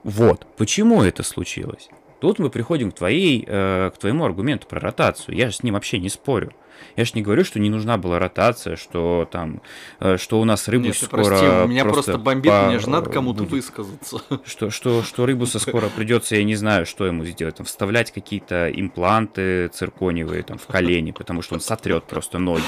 Вот. 0.03 0.47
Почему 0.57 1.03
это 1.03 1.23
случилось? 1.23 1.89
Тут 2.21 2.39
мы 2.39 2.51
приходим 2.51 2.91
к, 2.91 2.97
твоей, 2.97 3.45
э, 3.47 3.91
к 3.95 3.99
твоему 3.99 4.25
аргументу 4.25 4.67
про 4.67 4.79
ротацию. 4.79 5.37
Я 5.37 5.49
же 5.49 5.57
с 5.57 5.63
ним 5.63 5.75
вообще 5.75 5.99
не 5.99 6.11
спорю. 6.11 6.53
Я 6.97 7.05
ж 7.05 7.15
не 7.15 7.23
говорю, 7.23 7.45
что 7.45 7.59
не 7.59 7.71
нужна 7.71 7.97
была 7.97 8.19
ротация, 8.19 8.77
что 8.77 9.29
там, 9.31 9.63
э, 10.01 10.17
что 10.17 10.41
у 10.41 10.45
нас 10.45 10.69
Рыбус 10.69 10.87
Нет, 10.87 10.97
скоро 10.97 11.25
прости, 11.25 11.47
меня 11.69 11.85
просто, 11.85 12.13
просто 12.13 12.19
бомбит, 12.19 12.53
по... 12.53 12.67
мне 12.67 12.79
же 12.79 12.91
надо 12.91 13.11
кому-то 13.11 13.45
будет. 13.45 13.53
высказаться. 13.53 14.23
Что, 14.45 14.71
что, 14.71 15.03
что 15.03 15.27
Рыбуса 15.27 15.59
скоро 15.59 15.89
придется, 15.89 16.37
я 16.37 16.45
не 16.45 16.57
знаю, 16.57 16.87
что 16.87 17.07
ему 17.07 17.25
сделать, 17.25 17.57
там, 17.57 17.67
вставлять 17.67 18.11
какие-то 18.11 18.71
импланты 18.71 19.69
циркониевые 19.69 20.43
там 20.43 20.59
в 20.59 20.67
колени, 20.67 21.13
потому 21.13 21.43
что 21.43 21.55
он 21.55 21.61
сотрет 21.61 22.05
просто 22.05 22.39
ноги. 22.39 22.63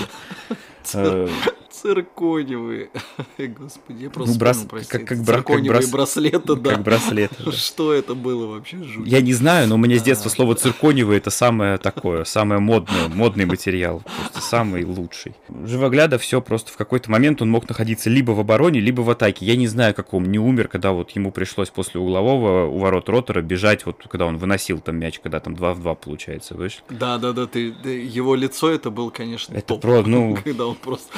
Цирконевые. 1.82 2.90
Господи, 3.38 4.04
я 4.04 4.10
просто 4.10 4.34
ну, 4.34 4.38
брас... 4.38 4.56
вспомнил, 4.58 4.86
как, 4.88 5.04
как, 5.04 5.18
Цирконевые 5.18 5.80
как 5.80 5.90
брас... 5.90 5.90
браслеты, 5.90 6.54
да. 6.54 6.70
Как 6.70 6.82
браслеты. 6.82 7.34
Да. 7.44 7.50
Что 7.50 7.92
это 7.92 8.14
было 8.14 8.46
вообще? 8.46 8.80
Жуть. 8.84 9.08
Я 9.08 9.20
не 9.20 9.32
знаю, 9.32 9.66
но 9.66 9.74
у 9.74 9.78
меня 9.78 9.98
с 9.98 10.02
детства 10.02 10.30
а, 10.30 10.34
слово 10.34 10.54
цирконевый 10.54 11.16
это 11.16 11.30
самое 11.30 11.78
такое, 11.78 12.22
самое 12.22 12.60
модное, 12.60 13.08
модный 13.08 13.46
материал, 13.46 14.00
просто 14.04 14.48
самый 14.48 14.84
лучший. 14.84 15.34
Живогляда 15.64 16.18
все 16.18 16.40
просто 16.40 16.70
в 16.70 16.76
какой-то 16.76 17.10
момент 17.10 17.42
он 17.42 17.50
мог 17.50 17.68
находиться 17.68 18.08
либо 18.08 18.30
в 18.30 18.38
обороне, 18.38 18.78
либо 18.78 19.00
в 19.00 19.10
атаке. 19.10 19.44
Я 19.44 19.56
не 19.56 19.66
знаю, 19.66 19.92
как 19.92 20.14
он 20.14 20.30
не 20.30 20.38
умер, 20.38 20.68
когда 20.68 20.92
вот 20.92 21.10
ему 21.10 21.32
пришлось 21.32 21.70
после 21.70 22.00
углового 22.00 22.66
у 22.66 22.78
ворот 22.78 23.08
ротора 23.08 23.42
бежать, 23.42 23.86
вот 23.86 24.06
когда 24.08 24.26
он 24.26 24.38
выносил 24.38 24.78
там 24.78 25.00
мяч, 25.00 25.18
когда 25.18 25.40
там 25.40 25.56
2 25.56 25.74
в 25.74 25.80
2 25.80 25.94
получается, 25.96 26.54
вышли. 26.54 26.82
Да, 26.90 27.18
да, 27.18 27.32
да, 27.32 27.48
ты, 27.48 27.74
его 27.84 28.36
лицо 28.36 28.70
это 28.70 28.90
был, 28.90 29.10
конечно, 29.10 29.54
это 29.54 29.66
топ. 29.66 29.80
Про, 29.80 30.02
ну... 30.02 30.38
когда 30.44 30.66
он 30.66 30.76
просто 30.76 31.10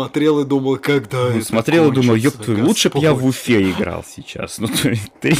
смотрел 0.00 0.40
и 0.40 0.44
думал, 0.44 0.76
когда 0.78 1.30
ну, 1.30 1.42
Смотрел 1.42 1.90
и 1.90 1.94
думал, 1.94 2.14
ёб 2.14 2.34
твою, 2.34 2.66
лучше 2.66 2.90
бы 2.90 2.98
я 2.98 3.14
в 3.14 3.24
Уфе 3.24 3.70
играл 3.70 4.04
сейчас. 4.04 4.58
Ну, 4.58 4.68
ты, 5.20 5.36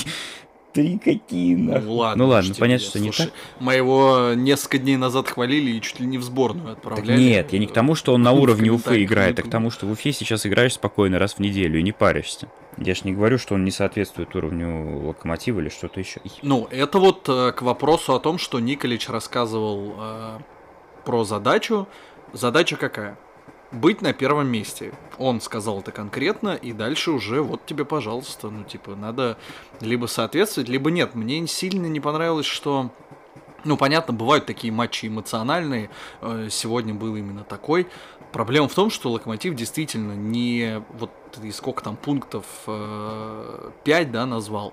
Три 0.73 0.99
какие 0.99 1.57
нахуй? 1.57 1.85
Ну 1.85 1.97
ладно, 1.97 2.25
ну, 2.25 2.31
ладно 2.31 2.55
понятно, 2.57 2.87
что 2.87 2.99
слушай, 2.99 3.21
не 3.21 3.27
так. 3.27 3.35
Моего 3.59 4.35
несколько 4.35 4.79
дней 4.79 4.97
назад 4.97 5.29
хвалили 5.29 5.73
и 5.73 5.81
чуть 5.81 5.99
ли 5.99 6.07
не 6.07 6.19
в 6.19 6.23
сборную 6.23 6.73
отправляли. 6.73 7.09
Так 7.09 7.19
нет, 7.19 7.53
я 7.53 7.59
не 7.59 7.67
к 7.67 7.73
тому, 7.73 7.95
что 7.95 8.15
он 8.15 8.23
на 8.23 8.33
уровне 8.41 8.71
Уфы 8.71 9.03
играет, 9.03 9.39
а 9.41 9.43
к 9.43 9.51
тому, 9.51 9.71
что 9.71 9.87
в 9.87 9.91
Уфе 9.91 10.13
сейчас 10.13 10.47
играешь 10.47 10.75
спокойно 10.75 11.19
раз 11.19 11.35
в 11.35 11.39
неделю 11.41 11.81
и 11.81 11.83
не 11.83 11.93
паришься. 11.93 12.49
Я 12.77 12.95
ж 12.95 13.03
не 13.03 13.13
говорю, 13.13 13.39
что 13.39 13.55
он 13.55 13.65
не 13.65 13.73
соответствует 13.73 14.35
уровню 14.37 15.07
локомотива 15.09 15.61
или 15.61 15.71
что-то 15.71 15.99
еще. 15.99 16.21
Ну, 16.43 16.69
это 16.71 16.99
вот 16.99 17.29
э, 17.29 17.53
к 17.53 17.63
вопросу 17.63 18.15
о 18.15 18.21
том, 18.21 18.39
что 18.39 18.61
Николич 18.61 19.09
рассказывал 19.09 19.95
э, 19.99 20.39
про 21.05 21.25
задачу. 21.25 21.89
Задача 22.33 22.77
какая? 22.77 23.19
Быть 23.73 24.03
на 24.03 24.13
первом 24.13 24.49
месте. 24.49 24.93
Он 25.19 25.41
сказал 25.41 25.81
это 25.81 25.93
конкретно, 25.93 26.55
и 26.55 26.73
дальше 26.73 27.11
уже 27.11 27.43
вот 27.43 27.65
тебе, 27.67 27.85
пожалуйста, 27.85 28.51
ну, 28.51 28.65
типа, 28.65 28.95
надо 28.95 29.39
либо 29.81 30.07
соответствовать, 30.07 30.69
либо 30.69 30.91
нет. 30.91 31.15
Мне 31.15 31.47
сильно 31.47 31.87
не 31.87 32.01
понравилось, 32.01 32.47
что 32.47 32.91
ну, 33.65 33.77
понятно, 33.77 34.15
бывают 34.15 34.47
такие 34.47 34.73
матчи 34.73 35.07
эмоциональные. 35.07 35.91
Э, 36.23 36.49
сегодня 36.51 36.95
был 36.95 37.15
именно 37.17 37.45
такой. 37.45 37.87
Проблема 38.33 38.69
в 38.69 38.75
том, 38.75 38.91
что 38.91 39.11
Локомотив 39.11 39.55
действительно 39.55 40.13
не... 40.13 40.83
Вот 40.99 41.11
и 41.43 41.51
сколько 41.51 41.83
там 41.83 41.97
пунктов? 41.97 42.45
5, 42.65 42.69
э, 43.87 44.05
да, 44.07 44.25
назвал. 44.25 44.73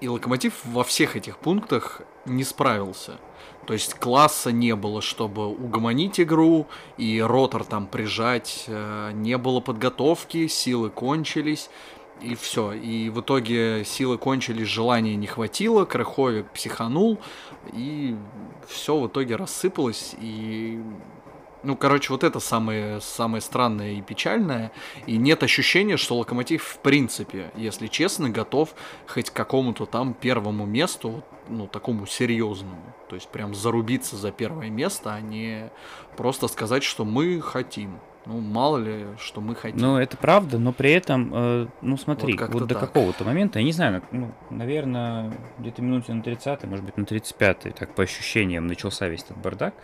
И 0.00 0.08
Локомотив 0.08 0.54
во 0.64 0.84
всех 0.84 1.16
этих 1.16 1.38
пунктах 1.38 2.02
не 2.24 2.44
справился. 2.44 3.18
То 3.66 3.72
есть 3.72 3.94
класса 3.94 4.52
не 4.52 4.76
было, 4.76 5.02
чтобы 5.02 5.48
угомонить 5.48 6.20
игру 6.20 6.66
и 6.96 7.20
ротор 7.20 7.64
там 7.64 7.86
прижать. 7.86 8.64
Э, 8.68 9.10
не 9.12 9.36
было 9.38 9.60
подготовки, 9.60 10.46
силы 10.46 10.90
кончились. 10.90 11.70
И 12.20 12.34
все. 12.34 12.72
И 12.72 13.10
в 13.10 13.20
итоге 13.20 13.84
силы 13.84 14.16
кончились, 14.16 14.68
желания 14.68 15.16
не 15.16 15.26
хватило, 15.26 15.84
Крыховик 15.84 16.50
психанул, 16.50 17.18
и 17.74 18.16
все 18.66 18.98
в 18.98 19.08
итоге 19.08 19.36
рассыпалось. 19.36 20.14
И 20.18 20.80
ну, 21.66 21.76
короче, 21.76 22.12
вот 22.12 22.22
это 22.22 22.38
самое, 22.38 23.00
самое 23.00 23.40
странное 23.40 23.94
и 23.94 24.00
печальное. 24.00 24.70
И 25.06 25.16
нет 25.16 25.42
ощущения, 25.42 25.96
что 25.96 26.16
Локомотив 26.16 26.62
в 26.62 26.78
принципе, 26.78 27.50
если 27.56 27.88
честно, 27.88 28.30
готов 28.30 28.72
хоть 29.08 29.30
к 29.30 29.32
какому-то 29.32 29.84
там 29.84 30.14
первому 30.14 30.64
месту, 30.64 31.24
ну, 31.48 31.66
такому 31.66 32.06
серьезному. 32.06 32.94
То 33.08 33.16
есть 33.16 33.28
прям 33.28 33.52
зарубиться 33.52 34.16
за 34.16 34.30
первое 34.30 34.70
место, 34.70 35.12
а 35.12 35.20
не 35.20 35.70
просто 36.16 36.46
сказать, 36.46 36.84
что 36.84 37.04
мы 37.04 37.40
хотим. 37.40 37.98
Ну, 38.26 38.40
мало 38.40 38.78
ли, 38.78 39.06
что 39.18 39.40
мы 39.40 39.54
хотим. 39.54 39.80
Ну, 39.80 39.98
это 39.98 40.16
правда, 40.16 40.58
но 40.58 40.72
при 40.72 40.90
этом, 40.90 41.30
э, 41.32 41.66
ну, 41.80 41.96
смотри, 41.96 42.36
вот, 42.36 42.50
вот 42.50 42.66
до 42.66 42.74
какого-то 42.74 43.22
момента, 43.22 43.60
я 43.60 43.64
не 43.64 43.70
знаю, 43.70 44.02
ну, 44.10 44.32
наверное, 44.50 45.32
где-то 45.58 45.80
минуте 45.80 46.12
на 46.12 46.22
30 46.22 46.64
может 46.64 46.84
быть, 46.84 46.96
на 46.96 47.02
35-й, 47.02 47.70
так 47.70 47.94
по 47.94 48.02
ощущениям, 48.02 48.66
начался 48.66 49.06
весь 49.06 49.22
этот 49.22 49.38
бардак. 49.38 49.74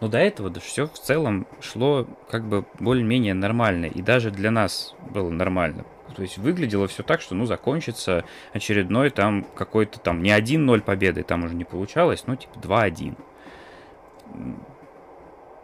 Но 0.00 0.08
до 0.08 0.16
этого 0.16 0.48
да, 0.48 0.60
все 0.60 0.86
в 0.86 0.98
целом 0.98 1.46
шло 1.60 2.06
как 2.30 2.48
бы 2.48 2.64
более-менее 2.78 3.34
нормально. 3.34 3.84
И 3.84 4.00
даже 4.00 4.30
для 4.30 4.50
нас 4.50 4.94
было 5.10 5.28
нормально. 5.28 5.84
То 6.16 6.22
есть 6.22 6.38
выглядело 6.38 6.88
все 6.88 7.02
так, 7.02 7.20
что, 7.20 7.34
ну, 7.34 7.44
закончится 7.44 8.24
очередной 8.54 9.10
там 9.10 9.44
какой-то 9.54 10.00
там 10.00 10.22
не 10.22 10.30
1-0 10.30 10.80
победы, 10.80 11.22
там 11.22 11.44
уже 11.44 11.54
не 11.54 11.64
получалось, 11.64 12.24
ну, 12.26 12.34
типа 12.34 12.54
2-1. 12.58 13.14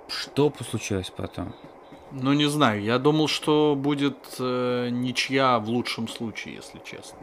Что 0.09 0.53
случилось 0.69 1.11
потом? 1.11 1.55
Ну, 2.13 2.33
не 2.33 2.49
знаю. 2.49 2.83
Я 2.83 2.99
думал, 2.99 3.29
что 3.29 3.75
будет 3.77 4.17
э, 4.39 4.89
ничья 4.91 5.59
в 5.59 5.69
лучшем 5.69 6.09
случае, 6.09 6.55
если 6.55 6.81
честно. 6.85 7.19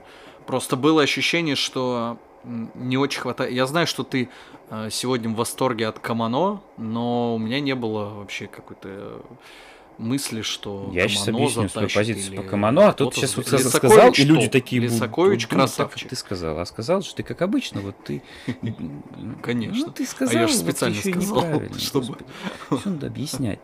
Просто 0.45 0.75
было 0.75 1.01
ощущение, 1.01 1.55
что 1.55 2.17
не 2.43 2.97
очень 2.97 3.21
хватает. 3.21 3.53
Я 3.53 3.65
знаю, 3.65 3.87
что 3.87 4.03
ты 4.03 4.29
э, 4.69 4.89
сегодня 4.91 5.29
в 5.29 5.35
восторге 5.35 5.87
от 5.87 5.99
Камано, 5.99 6.61
но 6.77 7.35
у 7.35 7.37
меня 7.37 7.59
не 7.59 7.75
было 7.75 8.09
вообще 8.09 8.47
какой-то 8.47 9.21
мысли, 9.97 10.41
что 10.41 10.89
Я 10.93 11.07
сейчас 11.07 11.27
объясню 11.27 11.69
свою 11.69 11.89
позицию 11.89 12.37
по 12.37 12.43
Камано, 12.43 12.89
а 12.89 12.93
тут 12.93 13.15
сейчас 13.15 13.37
вот 13.37 13.47
сказал, 13.47 14.11
и 14.11 14.23
люди 14.23 14.47
такие 14.47 14.81
будут. 14.81 14.95
Лисакович 14.95 15.47
красавчик. 15.47 16.09
Ты 16.09 16.15
сказал, 16.15 16.59
а 16.59 16.65
сказал, 16.65 17.01
что 17.01 17.15
ты 17.15 17.23
как 17.23 17.41
обычно, 17.41 17.81
вот 17.81 17.95
ты... 18.03 18.21
Конечно. 19.41 19.87
Ну, 19.87 19.91
ты 19.91 20.05
сказал, 20.05 20.35
а 20.35 20.41
я 20.41 20.47
же 20.47 20.55
специально 20.55 20.99
сказал, 20.99 21.61
чтобы... 21.77 22.17
Что 22.67 22.89
надо 22.89 23.07
объяснять? 23.07 23.59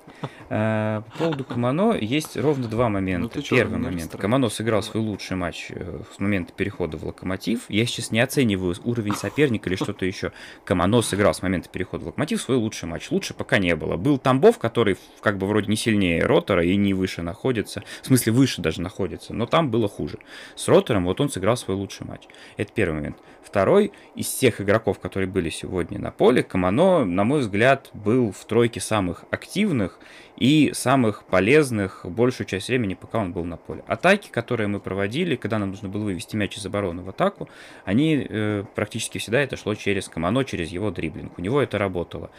А, 0.49 1.01
по 1.01 1.17
поводу 1.25 1.43
Камано 1.43 1.97
есть 1.99 2.35
ровно 2.37 2.67
два 2.67 2.89
момента. 2.89 3.31
Ну, 3.35 3.43
Первый 3.43 3.77
момент. 3.77 4.15
Камано 4.15 4.49
сыграл 4.49 4.81
свой 4.81 5.03
лучший 5.03 5.37
матч 5.37 5.67
э, 5.69 6.01
с 6.15 6.19
момента 6.19 6.53
перехода 6.53 6.97
в 6.97 7.05
Локомотив. 7.05 7.65
Я 7.69 7.85
сейчас 7.85 8.11
не 8.11 8.19
оцениваю 8.19 8.75
уровень 8.83 9.15
соперника 9.15 9.69
или 9.69 9.75
что-то 9.75 10.05
еще. 10.05 10.31
Камано 10.63 11.01
сыграл 11.01 11.33
с 11.33 11.41
момента 11.41 11.69
перехода 11.69 12.03
в 12.03 12.07
Локомотив 12.07 12.41
свой 12.41 12.57
лучший 12.57 12.87
матч. 12.89 13.11
Лучше 13.11 13.33
пока 13.33 13.59
не 13.59 13.75
было. 13.75 13.95
Был 13.95 14.17
Тамбов, 14.17 14.57
который 14.57 14.97
как 15.21 15.37
бы 15.37 15.47
вроде 15.47 15.67
не 15.67 15.75
сильнее 15.75 16.18
Ротора 16.21 16.63
и 16.63 16.75
не 16.75 16.93
выше 16.93 17.21
находится. 17.21 17.83
В 18.01 18.07
смысле, 18.07 18.33
выше 18.33 18.61
даже 18.61 18.81
находится. 18.81 19.33
Но 19.33 19.45
там 19.45 19.71
было 19.71 19.87
хуже. 19.87 20.19
С 20.55 20.67
Ротором 20.67 21.05
вот 21.05 21.21
он 21.21 21.29
сыграл 21.29 21.57
свой 21.57 21.77
лучший 21.77 22.05
матч. 22.05 22.23
Это 22.57 22.71
первый 22.73 22.95
момент. 22.95 23.17
Второй, 23.43 23.91
из 24.15 24.27
всех 24.27 24.61
игроков, 24.61 24.99
которые 24.99 25.27
были 25.27 25.49
сегодня 25.49 25.97
на 25.97 26.11
поле, 26.11 26.43
Камано, 26.43 27.03
на 27.05 27.23
мой 27.23 27.39
взгляд, 27.39 27.89
был 27.93 28.31
в 28.31 28.45
тройке 28.45 28.79
самых 28.79 29.25
активных 29.31 29.99
и 30.37 30.71
самых 30.73 31.23
полезных 31.23 32.05
большую 32.05 32.45
часть 32.47 32.67
времени, 32.67 32.93
пока 32.93 33.17
он 33.17 33.33
был 33.33 33.45
на 33.45 33.57
поле. 33.57 33.83
Атаки, 33.87 34.29
которые 34.29 34.67
мы 34.67 34.79
проводили, 34.79 35.35
когда 35.35 35.57
нам 35.57 35.71
нужно 35.71 35.89
было 35.89 36.03
вывести 36.03 36.35
мяч 36.35 36.57
из 36.57 36.65
обороны 36.65 37.01
в 37.01 37.09
атаку, 37.09 37.49
они 37.85 38.25
э, 38.29 38.63
практически 38.75 39.17
всегда 39.17 39.41
это 39.41 39.57
шло 39.57 39.73
через 39.73 40.07
Камано, 40.07 40.45
через 40.45 40.69
его 40.69 40.91
дриблинг. 40.91 41.37
У 41.37 41.41
него 41.41 41.61
это 41.61 41.77
работало. 41.77 42.29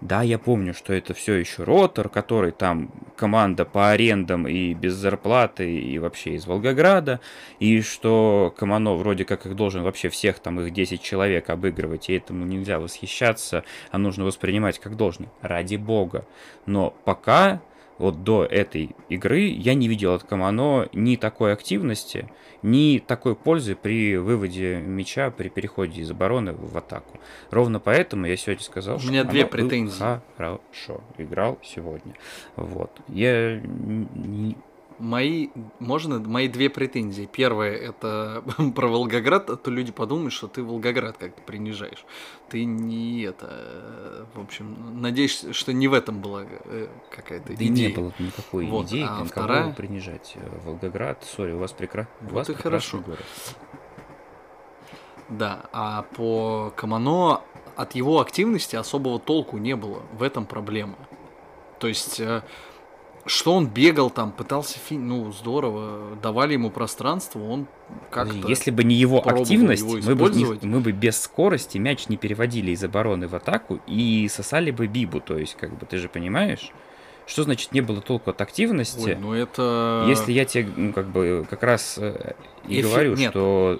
Да, 0.00 0.22
я 0.22 0.38
помню, 0.38 0.72
что 0.72 0.94
это 0.94 1.12
все 1.12 1.34
еще 1.34 1.64
ротор, 1.64 2.08
который 2.08 2.52
там 2.52 2.90
команда 3.16 3.66
по 3.66 3.90
арендам 3.90 4.48
и 4.48 4.72
без 4.72 4.94
зарплаты, 4.94 5.78
и 5.78 5.98
вообще 5.98 6.36
из 6.36 6.46
Волгограда, 6.46 7.20
и 7.58 7.82
что 7.82 8.54
Камано 8.56 8.94
вроде 8.94 9.26
как 9.26 9.44
их 9.44 9.54
должен 9.56 9.82
вообще 9.82 10.08
всех 10.08 10.38
там 10.38 10.58
их 10.60 10.72
10 10.72 11.02
человек 11.02 11.50
обыгрывать, 11.50 12.08
и 12.08 12.14
этому 12.14 12.46
нельзя 12.46 12.80
восхищаться, 12.80 13.64
а 13.90 13.98
нужно 13.98 14.24
воспринимать 14.24 14.78
как 14.78 14.96
должное. 14.96 15.30
Ради 15.42 15.76
бога. 15.76 16.24
Но 16.64 16.94
пока 17.04 17.60
вот 18.00 18.24
до 18.24 18.44
этой 18.44 18.96
игры 19.10 19.40
я 19.40 19.74
не 19.74 19.86
видел 19.86 20.14
от 20.14 20.24
Камано 20.24 20.88
ни 20.94 21.16
такой 21.16 21.52
активности, 21.52 22.32
ни 22.62 22.98
такой 22.98 23.36
пользы 23.36 23.74
при 23.74 24.16
выводе 24.16 24.78
мяча, 24.78 25.30
при 25.30 25.50
переходе 25.50 26.00
из 26.00 26.10
обороны 26.10 26.54
в 26.54 26.76
атаку. 26.78 27.20
Ровно 27.50 27.78
поэтому 27.78 28.24
я 28.26 28.38
сегодня 28.38 28.64
сказал, 28.64 28.98
что 28.98 29.06
У 29.06 29.12
меня 29.12 29.24
две 29.24 29.44
претензии. 29.44 30.02
хорошо 30.38 31.02
играл 31.18 31.58
сегодня. 31.62 32.14
Вот. 32.56 32.90
Я 33.08 33.60
Мои, 35.00 35.48
можно, 35.78 36.18
мои 36.18 36.46
две 36.46 36.68
претензии. 36.68 37.26
Первое, 37.30 37.74
это 37.74 38.44
про 38.76 38.86
Волгоград, 38.86 39.48
а 39.48 39.56
то 39.56 39.70
люди 39.70 39.92
подумают, 39.92 40.34
что 40.34 40.46
ты 40.46 40.62
Волгоград 40.62 41.16
как-то 41.16 41.40
принижаешь. 41.40 42.04
Ты 42.50 42.66
не 42.66 43.22
это, 43.22 43.46
в 44.34 44.40
общем, 44.40 45.00
надеюсь, 45.00 45.44
что 45.52 45.72
не 45.72 45.88
в 45.88 45.94
этом 45.94 46.20
была 46.20 46.44
э, 46.44 46.88
какая-то 47.10 47.48
да 47.48 47.54
идея. 47.54 47.88
не 47.88 47.94
было 47.94 48.12
никакой 48.18 48.66
вот, 48.66 48.86
идеи, 48.86 49.06
а 49.08 49.24
вторая... 49.24 49.72
принижать. 49.72 50.32
Э, 50.36 50.60
Волгоград, 50.64 51.24
сори, 51.24 51.52
у 51.52 51.58
вас, 51.58 51.72
прекра... 51.72 52.08
вот 52.20 52.32
у 52.32 52.34
вас 52.34 52.46
прекрасный 52.46 52.70
хорошо. 52.70 52.98
город. 52.98 53.24
Да, 55.28 55.68
а 55.72 56.02
по 56.16 56.72
Камано 56.76 57.42
от 57.76 57.94
его 57.94 58.20
активности 58.20 58.76
особого 58.76 59.18
толку 59.18 59.58
не 59.58 59.76
было. 59.76 60.02
В 60.12 60.22
этом 60.22 60.46
проблема. 60.46 60.96
То 61.78 61.88
есть 61.88 62.20
что 63.26 63.54
он 63.54 63.66
бегал 63.66 64.10
там, 64.10 64.32
пытался 64.32 64.78
фи... 64.78 64.96
ну 64.96 65.30
здорово, 65.32 66.16
давали 66.22 66.54
ему 66.54 66.70
пространство, 66.70 67.40
он 67.40 67.66
как-то. 68.10 68.48
Если 68.48 68.70
бы 68.70 68.84
не 68.84 68.94
его 68.94 69.26
активность, 69.26 69.82
его 69.82 69.98
мы, 70.02 70.14
бы 70.14 70.30
не, 70.30 70.66
мы 70.66 70.80
бы 70.80 70.92
без 70.92 71.20
скорости 71.20 71.78
мяч 71.78 72.08
не 72.08 72.16
переводили 72.16 72.70
из 72.70 72.82
обороны 72.82 73.28
в 73.28 73.34
атаку 73.34 73.80
и 73.86 74.28
сосали 74.28 74.70
бы 74.70 74.86
бибу, 74.86 75.20
то 75.20 75.36
есть 75.36 75.56
как 75.56 75.76
бы 75.78 75.86
ты 75.86 75.98
же 75.98 76.08
понимаешь. 76.08 76.72
Что 77.26 77.44
значит 77.44 77.72
не 77.72 77.80
было 77.80 78.00
толку 78.00 78.30
от 78.30 78.40
активности? 78.40 79.10
Ой, 79.10 79.16
ну 79.16 79.32
это... 79.34 80.04
Если 80.08 80.32
я 80.32 80.44
тебе, 80.44 80.68
ну, 80.74 80.92
как 80.92 81.06
бы, 81.06 81.46
как 81.48 81.62
раз 81.62 81.96
э, 81.96 82.34
и 82.66 82.80
Эфи... 82.80 82.88
говорю, 82.88 83.14
Нет, 83.14 83.30
что... 83.30 83.78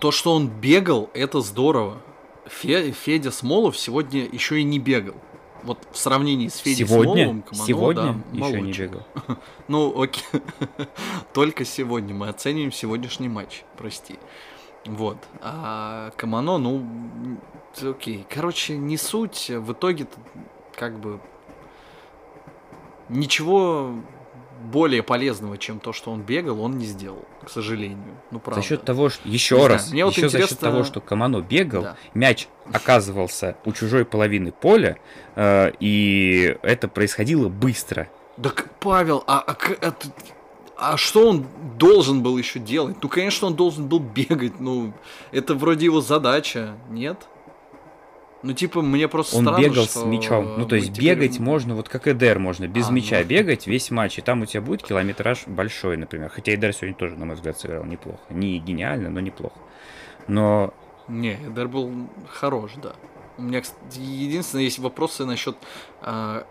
То, 0.00 0.10
что 0.10 0.34
он 0.34 0.48
бегал, 0.48 1.08
это 1.14 1.40
здорово. 1.40 1.98
Федя 2.46 3.30
Смолов 3.30 3.78
сегодня 3.78 4.28
еще 4.30 4.60
и 4.60 4.64
не 4.64 4.78
бегал 4.78 5.14
вот 5.62 5.78
в 5.92 5.98
сравнении 5.98 6.48
с 6.48 6.56
Федей 6.56 6.86
сегодня? 6.86 7.12
Смоловым, 7.12 7.42
Камано, 7.42 7.66
сегодня 7.66 8.02
да, 8.02 8.08
еще 8.32 8.56
молодчик. 8.56 8.62
не 8.62 8.72
бегал. 8.72 9.02
ну, 9.68 10.02
окей. 10.02 10.24
Только 11.32 11.64
сегодня 11.64 12.14
мы 12.14 12.28
оцениваем 12.28 12.72
сегодняшний 12.72 13.28
матч, 13.28 13.64
прости. 13.76 14.18
Вот. 14.86 15.18
А 15.40 16.10
Камано, 16.16 16.58
ну, 16.58 16.86
окей. 17.82 18.26
Короче, 18.28 18.76
не 18.76 18.96
суть. 18.96 19.50
В 19.50 19.72
итоге 19.72 20.06
как 20.74 20.98
бы 20.98 21.20
ничего 23.08 23.94
более 24.60 25.02
полезного, 25.02 25.58
чем 25.58 25.80
то, 25.80 25.92
что 25.92 26.10
он 26.10 26.22
бегал, 26.22 26.60
он 26.60 26.78
не 26.78 26.86
сделал, 26.86 27.24
к 27.44 27.50
сожалению. 27.50 28.16
Ну, 28.30 28.38
правда. 28.38 28.60
За 28.60 28.66
счет 28.68 28.84
того, 28.84 29.08
что 29.08 29.28
еще 29.28 29.56
не 29.56 29.66
раз, 29.66 29.82
знаю, 29.82 29.92
мне 29.94 30.04
вот 30.04 30.12
еще 30.12 30.26
интересно... 30.26 30.46
за 30.46 30.48
счет 30.48 30.58
того, 30.60 30.84
что 30.84 31.00
Камано 31.00 31.40
бегал, 31.40 31.82
да. 31.82 31.96
мяч 32.14 32.48
оказывался 32.72 33.56
у 33.64 33.72
чужой 33.72 34.04
половины 34.04 34.52
поля, 34.52 34.98
э, 35.36 35.72
и 35.80 36.56
это 36.62 36.88
происходило 36.88 37.48
быстро. 37.48 38.08
Так, 38.42 38.70
Павел, 38.80 39.24
а, 39.26 39.40
а, 39.40 39.56
а, 39.82 39.94
а 40.76 40.96
что 40.96 41.28
он 41.28 41.46
должен 41.76 42.22
был 42.22 42.38
еще 42.38 42.58
делать? 42.58 42.96
Ну, 43.02 43.08
конечно, 43.08 43.48
он 43.48 43.54
должен 43.54 43.86
был 43.86 43.98
бегать. 43.98 44.60
Ну, 44.60 44.92
это 45.30 45.54
вроде 45.54 45.84
его 45.86 46.00
задача, 46.00 46.76
нет? 46.88 47.18
Ну, 48.42 48.54
типа, 48.54 48.80
мне 48.80 49.06
просто 49.06 49.36
Он 49.36 49.44
странно, 49.44 49.62
бегал 49.62 49.84
что... 49.84 50.00
с 50.00 50.04
мячом. 50.04 50.58
Ну, 50.58 50.66
то 50.66 50.76
есть 50.76 50.94
теперь... 50.94 51.14
бегать 51.14 51.38
можно, 51.38 51.74
вот 51.74 51.88
как 51.88 52.08
Эдер 52.08 52.38
можно, 52.38 52.66
без 52.66 52.88
а, 52.88 52.92
мяча 52.92 53.18
ну... 53.18 53.24
бегать 53.24 53.66
весь 53.66 53.90
матч, 53.90 54.18
и 54.18 54.22
там 54.22 54.42
у 54.42 54.46
тебя 54.46 54.62
будет 54.62 54.82
километраж 54.82 55.46
большой, 55.46 55.98
например. 55.98 56.30
Хотя 56.30 56.54
Эдер 56.54 56.72
сегодня 56.72 56.94
тоже, 56.94 57.16
на 57.16 57.26
мой 57.26 57.36
взгляд, 57.36 57.58
сыграл 57.58 57.84
неплохо. 57.84 58.20
Не 58.30 58.58
гениально, 58.58 59.10
но 59.10 59.20
неплохо. 59.20 59.58
Но... 60.26 60.72
Не, 61.06 61.34
Эдер 61.34 61.68
был 61.68 61.92
хорош, 62.28 62.72
да. 62.82 62.94
У 63.36 63.42
меня, 63.42 63.60
кстати, 63.60 63.98
единственное, 63.98 64.64
есть 64.64 64.78
вопросы 64.78 65.24
насчет 65.26 65.56
э, 66.02 66.42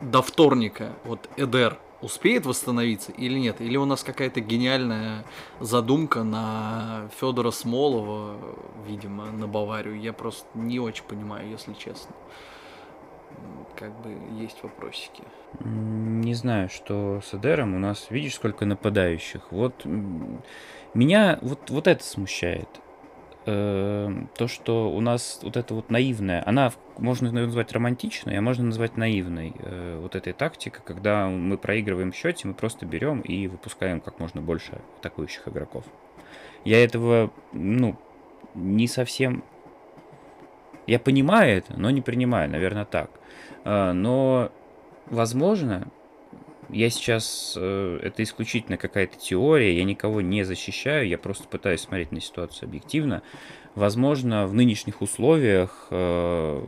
до 0.00 0.22
вторника. 0.22 0.92
Вот 1.04 1.28
Эдер 1.36 1.78
успеет 2.00 2.46
восстановиться 2.46 3.12
или 3.12 3.38
нет? 3.38 3.60
Или 3.60 3.76
у 3.76 3.84
нас 3.84 4.02
какая-то 4.02 4.40
гениальная 4.40 5.24
задумка 5.60 6.22
на 6.22 7.08
Федора 7.20 7.50
Смолова, 7.50 8.36
видимо, 8.86 9.26
на 9.26 9.46
Баварию? 9.46 10.00
Я 10.00 10.12
просто 10.12 10.46
не 10.54 10.78
очень 10.78 11.04
понимаю, 11.04 11.48
если 11.48 11.72
честно. 11.74 12.14
Как 13.76 13.90
бы 14.00 14.10
есть 14.40 14.62
вопросики. 14.62 15.22
Не 15.60 16.34
знаю, 16.34 16.68
что 16.68 17.20
с 17.20 17.32
Эдером 17.34 17.74
у 17.74 17.78
нас, 17.78 18.06
видишь, 18.10 18.34
сколько 18.34 18.64
нападающих. 18.64 19.52
Вот 19.52 19.84
меня 20.94 21.38
вот, 21.42 21.70
вот 21.70 21.86
это 21.86 22.02
смущает. 22.02 22.68
Эм, 23.50 24.28
то, 24.36 24.46
что 24.46 24.90
у 24.90 25.00
нас 25.00 25.40
вот 25.42 25.56
это 25.56 25.72
вот 25.72 25.90
наивная, 25.90 26.46
она 26.46 26.70
можно 26.98 27.32
назвать 27.32 27.72
романтичной, 27.72 28.36
а 28.36 28.42
можно 28.42 28.64
назвать 28.64 28.98
наивной. 28.98 29.54
Э, 29.58 29.98
вот 30.02 30.16
этой 30.16 30.34
тактика, 30.34 30.82
когда 30.84 31.28
мы 31.28 31.56
проигрываем 31.56 32.12
в 32.12 32.14
счете, 32.14 32.46
мы 32.46 32.52
просто 32.52 32.84
берем 32.84 33.22
и 33.22 33.46
выпускаем 33.46 34.02
как 34.02 34.20
можно 34.20 34.42
больше 34.42 34.82
атакующих 34.98 35.48
игроков. 35.48 35.86
Я 36.66 36.84
этого, 36.84 37.32
ну, 37.52 37.96
не 38.54 38.86
совсем... 38.86 39.42
Я 40.86 40.98
понимаю 40.98 41.56
это, 41.56 41.72
но 41.80 41.88
не 41.88 42.02
принимаю, 42.02 42.50
наверное, 42.50 42.84
так. 42.84 43.10
Э, 43.64 43.92
но, 43.92 44.52
возможно, 45.06 45.88
я 46.70 46.90
сейчас, 46.90 47.54
э, 47.56 48.00
это 48.02 48.22
исключительно 48.22 48.76
какая-то 48.76 49.18
теория, 49.18 49.76
я 49.76 49.84
никого 49.84 50.20
не 50.20 50.44
защищаю, 50.44 51.06
я 51.08 51.18
просто 51.18 51.48
пытаюсь 51.48 51.80
смотреть 51.80 52.12
на 52.12 52.20
ситуацию 52.20 52.68
объективно. 52.68 53.22
Возможно, 53.74 54.46
в 54.46 54.54
нынешних 54.54 55.00
условиях 55.00 55.86
э, 55.90 56.66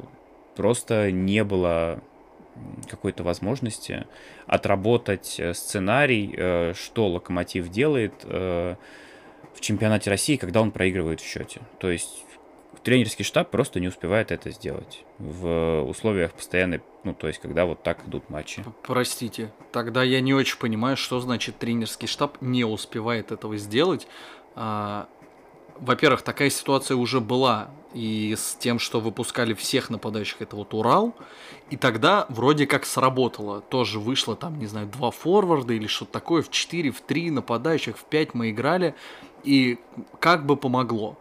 просто 0.57 1.11
не 1.11 1.45
было 1.45 2.03
какой-то 2.89 3.23
возможности 3.23 4.07
отработать 4.47 5.37
э, 5.39 5.55
сценарий, 5.55 6.75
что 6.75 7.09
Локомотив 7.09 7.69
делает 7.69 8.25
в 8.25 9.61
чемпионате 9.61 10.11
России, 10.11 10.37
когда 10.37 10.61
он 10.61 10.71
проигрывает 10.71 11.21
в 11.21 11.27
счете. 11.27 11.61
То 11.79 11.91
есть 11.91 12.25
тренерский 12.83 13.25
штаб 13.25 13.51
просто 13.51 13.81
не 13.81 13.89
успевает 13.89 14.31
это 14.31 14.51
сделать 14.51 15.05
в 15.19 15.83
условиях 15.83 16.33
постоянной, 16.33 16.81
ну, 17.05 17.15
то 17.15 17.29
есть, 17.29 17.41
когда 17.41 17.67
вот 17.67 17.83
так 17.83 18.07
идут 18.07 18.31
матчи. 18.31 18.65
Простите, 18.83 19.53
тогда 19.73 20.03
я 20.03 20.21
не 20.21 20.35
очень 20.35 20.59
понимаю, 20.59 20.97
что 20.97 21.21
значит 21.21 21.59
тренерский 21.59 22.09
штаб 22.09 22.41
не 22.41 22.65
успевает 22.65 23.33
этого 23.33 23.57
сделать. 23.57 24.07
А, 24.55 25.09
во-первых, 25.79 26.23
такая 26.23 26.51
ситуация 26.51 26.97
уже 26.97 27.21
была 27.21 27.71
и 27.93 28.37
с 28.39 28.55
тем, 28.55 28.79
что 28.79 29.01
выпускали 29.01 29.53
всех 29.53 29.91
нападающих, 29.91 30.41
это 30.41 30.55
вот 30.55 30.75
Урал, 30.75 31.15
и 31.71 31.77
тогда 31.77 32.27
вроде 32.29 32.67
как 32.67 32.87
сработало. 32.87 33.63
Тоже 33.63 33.99
вышло 33.99 34.37
там, 34.37 34.59
не 34.59 34.67
знаю, 34.67 34.87
два 34.87 35.11
форварда 35.11 35.75
или 35.75 35.87
что-то 35.89 36.13
такое, 36.13 36.43
в 36.43 36.51
4, 36.51 36.91
в 36.91 37.01
3 37.01 37.31
нападающих, 37.33 37.99
в 37.99 38.05
5 38.05 38.35
мы 38.35 38.51
играли, 38.51 38.95
и 39.43 39.79
как 40.21 40.47
бы 40.47 40.57
помогло. 40.57 41.19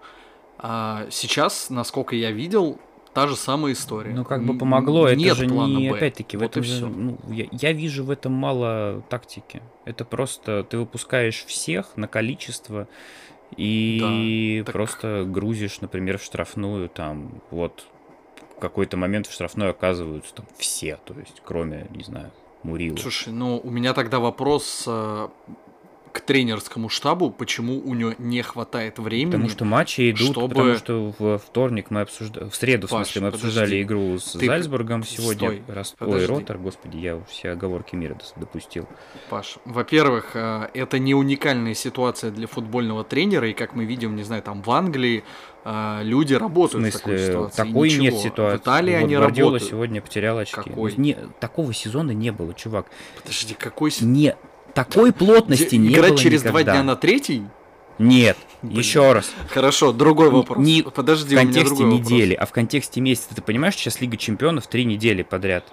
А 0.61 1.07
сейчас, 1.09 1.69
насколько 1.69 2.15
я 2.15 2.31
видел, 2.31 2.79
та 3.13 3.27
же 3.27 3.35
самая 3.35 3.73
история. 3.73 4.13
Ну, 4.13 4.25
как 4.25 4.43
бы 4.43 4.57
помогло, 4.57 5.09
Нет 5.09 5.31
это 5.31 5.35
же 5.35 5.47
не, 5.47 5.89
Б. 5.89 5.95
опять-таки, 5.95 6.37
в 6.37 6.41
вот 6.41 6.51
этом 6.51 6.63
же, 6.63 6.85
ну, 6.85 7.17
я, 7.29 7.47
я 7.51 7.71
вижу 7.71 8.03
в 8.03 8.11
этом 8.11 8.33
мало 8.33 9.01
тактики. 9.09 9.61
Это 9.85 10.05
просто 10.05 10.63
ты 10.63 10.77
выпускаешь 10.77 11.45
всех 11.45 11.95
на 11.95 12.07
количество 12.07 12.87
и 13.55 14.63
да, 14.65 14.71
просто 14.71 15.23
так... 15.23 15.31
грузишь, 15.31 15.81
например, 15.81 16.17
в 16.17 16.23
штрафную, 16.23 16.89
там, 16.89 17.41
вот, 17.51 17.85
в 18.57 18.59
какой-то 18.59 18.97
момент 18.97 19.27
в 19.27 19.33
штрафной 19.33 19.69
оказываются 19.69 20.35
там 20.35 20.45
все, 20.57 20.99
то 21.05 21.13
есть, 21.17 21.41
кроме, 21.43 21.87
не 21.95 22.03
знаю, 22.03 22.31
Мурила. 22.63 22.97
Слушай, 22.97 23.33
ну, 23.33 23.59
у 23.63 23.69
меня 23.69 23.93
тогда 23.93 24.19
вопрос, 24.19 24.83
а, 24.85 25.31
к 26.11 26.21
тренерскому 26.21 26.89
штабу, 26.89 27.31
почему 27.31 27.79
у 27.79 27.93
него 27.93 28.13
не 28.17 28.41
хватает 28.41 28.99
времени. 28.99 29.31
Потому 29.31 29.49
что 29.49 29.65
матчи 29.65 30.11
идут, 30.11 30.31
чтобы... 30.31 30.49
потому 30.49 30.75
что 30.75 31.13
в 31.17 31.37
вторник 31.37 31.87
мы 31.89 32.01
обсуждали, 32.01 32.49
в 32.49 32.55
среду, 32.55 32.87
Паш, 32.87 33.07
в 33.07 33.11
смысле, 33.11 33.21
мы 33.21 33.27
обсуждали 33.29 33.65
подожди. 33.65 33.81
игру 33.83 34.19
с 34.19 34.31
Ты... 34.33 34.45
Зальцбургом 34.45 35.03
сегодня. 35.03 35.49
Стой, 35.49 35.63
Раз... 35.67 35.95
Ой, 35.99 36.25
Ротор, 36.25 36.57
господи, 36.57 36.97
я 36.97 37.21
все 37.29 37.51
оговорки 37.51 37.95
мира 37.95 38.17
допустил. 38.35 38.87
Паш, 39.29 39.57
во-первых, 39.65 40.31
э, 40.35 40.69
это 40.73 40.99
не 40.99 41.13
уникальная 41.13 41.73
ситуация 41.73 42.31
для 42.31 42.47
футбольного 42.47 43.03
тренера, 43.03 43.49
и 43.49 43.53
как 43.53 43.75
мы 43.75 43.85
видим, 43.85 44.15
не 44.15 44.23
знаю, 44.23 44.41
там 44.41 44.61
в 44.61 44.71
Англии 44.71 45.23
э, 45.63 45.99
люди 46.03 46.33
работают 46.33 46.93
в, 46.93 46.97
смысле, 46.97 46.99
в 46.99 47.01
такой 47.01 47.19
ситуации. 47.19 47.63
Такой 47.63 47.91
нет 47.97 48.15
ситуации. 48.15 48.57
В 48.57 48.61
Италии 48.61 48.93
вот 48.93 49.03
они 49.03 49.15
Гвардиола 49.15 49.51
работают. 49.51 49.69
сегодня 49.69 50.01
потерял 50.01 50.37
очки. 50.37 50.55
Какой? 50.55 50.93
Не, 50.97 51.17
такого 51.39 51.73
сезона 51.73 52.11
не 52.11 52.31
было, 52.31 52.53
чувак. 52.53 52.87
Подожди, 53.21 53.53
какой 53.53 53.91
сезон? 53.91 54.13
Не, 54.13 54.35
такой 54.83 55.11
плотности 55.11 55.75
не 55.75 55.89
Играть 55.89 56.11
было 56.11 56.17
через 56.17 56.41
никогда. 56.43 56.63
два 56.63 56.73
дня 56.73 56.83
на 56.83 56.95
третий? 56.95 57.43
Нет, 57.97 58.37
Блин. 58.61 58.77
еще 58.77 59.11
раз. 59.11 59.29
Хорошо, 59.49 59.91
другой 59.91 60.29
вопрос. 60.29 60.57
Не 60.57 60.83
Подожди, 60.83 61.35
в 61.35 61.37
контексте 61.37 61.83
недели, 61.83 62.31
вопрос. 62.31 62.43
а 62.43 62.45
в 62.45 62.51
контексте 62.53 63.01
месяца. 63.01 63.35
Ты 63.35 63.41
понимаешь, 63.41 63.75
сейчас 63.75 63.99
Лига 63.99 64.15
Чемпионов 64.15 64.67
три 64.67 64.85
недели 64.85 65.21
подряд. 65.23 65.65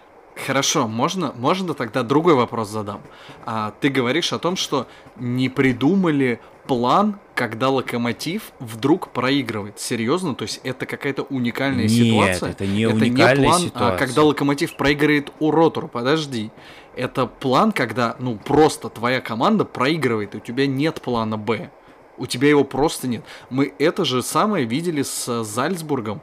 Хорошо, 0.44 0.86
можно, 0.86 1.32
можно 1.36 1.72
тогда 1.72 2.02
другой 2.02 2.34
вопрос 2.34 2.68
задам. 2.68 3.00
А, 3.46 3.72
ты 3.80 3.88
говоришь 3.88 4.32
о 4.32 4.38
том, 4.38 4.56
что 4.56 4.86
не 5.16 5.48
придумали 5.48 6.40
план, 6.66 7.18
когда 7.34 7.70
локомотив 7.70 8.52
вдруг 8.58 9.08
проигрывает. 9.12 9.78
Серьезно? 9.78 10.34
То 10.34 10.42
есть 10.42 10.60
это 10.62 10.84
какая-то 10.84 11.22
уникальная 11.22 11.84
Нет, 11.88 11.92
ситуация? 11.92 12.50
Это 12.50 12.66
не 12.66 12.82
это 12.82 12.94
уникальная 12.96 13.36
не 13.36 13.46
план, 13.46 13.60
ситуация. 13.62 13.94
А 13.94 13.98
когда 13.98 14.22
локомотив 14.24 14.76
проигрывает 14.76 15.32
у 15.38 15.50
Ротору. 15.50 15.88
Подожди. 15.88 16.50
Это 16.96 17.26
план, 17.26 17.72
когда, 17.72 18.16
ну, 18.18 18.36
просто 18.36 18.88
твоя 18.88 19.20
команда 19.20 19.66
проигрывает, 19.66 20.34
и 20.34 20.38
у 20.38 20.40
тебя 20.40 20.66
нет 20.66 21.02
плана 21.02 21.36
Б. 21.36 21.70
У 22.16 22.26
тебя 22.26 22.48
его 22.48 22.64
просто 22.64 23.06
нет. 23.06 23.22
Мы 23.50 23.74
это 23.78 24.06
же 24.06 24.22
самое 24.22 24.64
видели 24.64 25.02
с 25.02 25.44
Зальцбургом. 25.44 26.22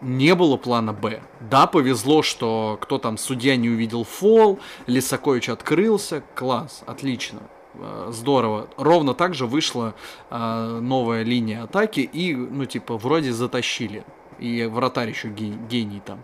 Не 0.00 0.34
было 0.34 0.56
плана 0.56 0.94
Б. 0.94 1.22
Да, 1.40 1.66
повезло, 1.66 2.22
что 2.22 2.78
кто 2.80 2.98
там, 2.98 3.18
судья 3.18 3.56
не 3.56 3.68
увидел 3.68 4.04
фол, 4.04 4.58
Лисакович 4.86 5.50
открылся. 5.50 6.22
Класс, 6.34 6.82
отлично 6.86 7.40
э, 7.74 8.08
здорово. 8.10 8.68
Ровно 8.78 9.12
так 9.12 9.34
же 9.34 9.46
вышла 9.46 9.94
э, 10.30 10.78
новая 10.80 11.22
линия 11.22 11.64
атаки 11.64 12.00
и, 12.00 12.34
ну, 12.34 12.64
типа, 12.64 12.96
вроде 12.96 13.32
затащили. 13.32 14.04
И 14.38 14.64
вратарь 14.64 15.10
еще 15.10 15.28
гений 15.28 16.00
там. 16.04 16.22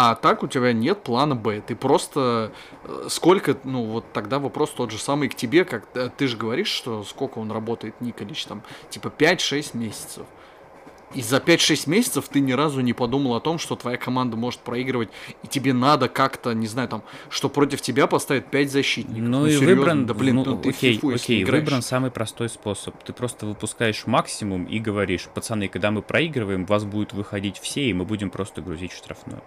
А 0.00 0.14
так 0.14 0.44
у 0.44 0.46
тебя 0.46 0.72
нет 0.72 1.02
плана 1.02 1.34
Б. 1.34 1.60
Ты 1.60 1.74
просто 1.74 2.52
э, 2.84 3.06
сколько, 3.08 3.56
ну 3.64 3.82
вот 3.82 4.04
тогда 4.12 4.38
вопрос 4.38 4.70
тот 4.70 4.92
же 4.92 4.98
самый 4.98 5.28
к 5.28 5.34
тебе, 5.34 5.64
как 5.64 5.88
э, 5.94 6.08
ты 6.16 6.28
же 6.28 6.36
говоришь, 6.36 6.68
что 6.68 7.02
сколько 7.02 7.40
он 7.40 7.50
работает, 7.50 8.00
Николич, 8.00 8.44
там, 8.44 8.62
типа 8.90 9.08
5-6 9.08 9.76
месяцев. 9.76 10.24
И 11.14 11.20
за 11.20 11.38
5-6 11.38 11.90
месяцев 11.90 12.28
ты 12.28 12.38
ни 12.38 12.52
разу 12.52 12.80
не 12.80 12.92
подумал 12.92 13.34
о 13.34 13.40
том, 13.40 13.58
что 13.58 13.74
твоя 13.74 13.96
команда 13.96 14.36
может 14.36 14.60
проигрывать, 14.60 15.08
и 15.42 15.48
тебе 15.48 15.72
надо 15.72 16.08
как-то, 16.08 16.52
не 16.52 16.68
знаю, 16.68 16.88
там, 16.88 17.02
что 17.28 17.48
против 17.48 17.80
тебя 17.80 18.06
поставят 18.06 18.48
5 18.52 18.70
защитников. 18.70 19.20
Ну, 19.20 19.40
ну 19.40 19.46
и 19.46 19.50
серьезно, 19.50 19.74
выбран, 19.74 20.06
да 20.06 20.14
блин, 20.14 20.36
ну, 20.36 20.44
ну 20.44 20.58
ты 20.58 20.68
окей, 20.68 20.94
фифу, 20.94 21.12
окей, 21.12 21.42
выбран 21.42 21.82
самый 21.82 22.12
простой 22.12 22.48
способ. 22.48 22.94
Ты 23.02 23.12
просто 23.12 23.46
выпускаешь 23.46 24.06
максимум 24.06 24.62
и 24.66 24.78
говоришь, 24.78 25.26
пацаны, 25.34 25.66
когда 25.66 25.90
мы 25.90 26.02
проигрываем, 26.02 26.66
вас 26.66 26.84
будет 26.84 27.14
выходить 27.14 27.58
все, 27.58 27.90
и 27.90 27.92
мы 27.92 28.04
будем 28.04 28.30
просто 28.30 28.62
грузить 28.62 28.92
штрафную. 28.92 29.42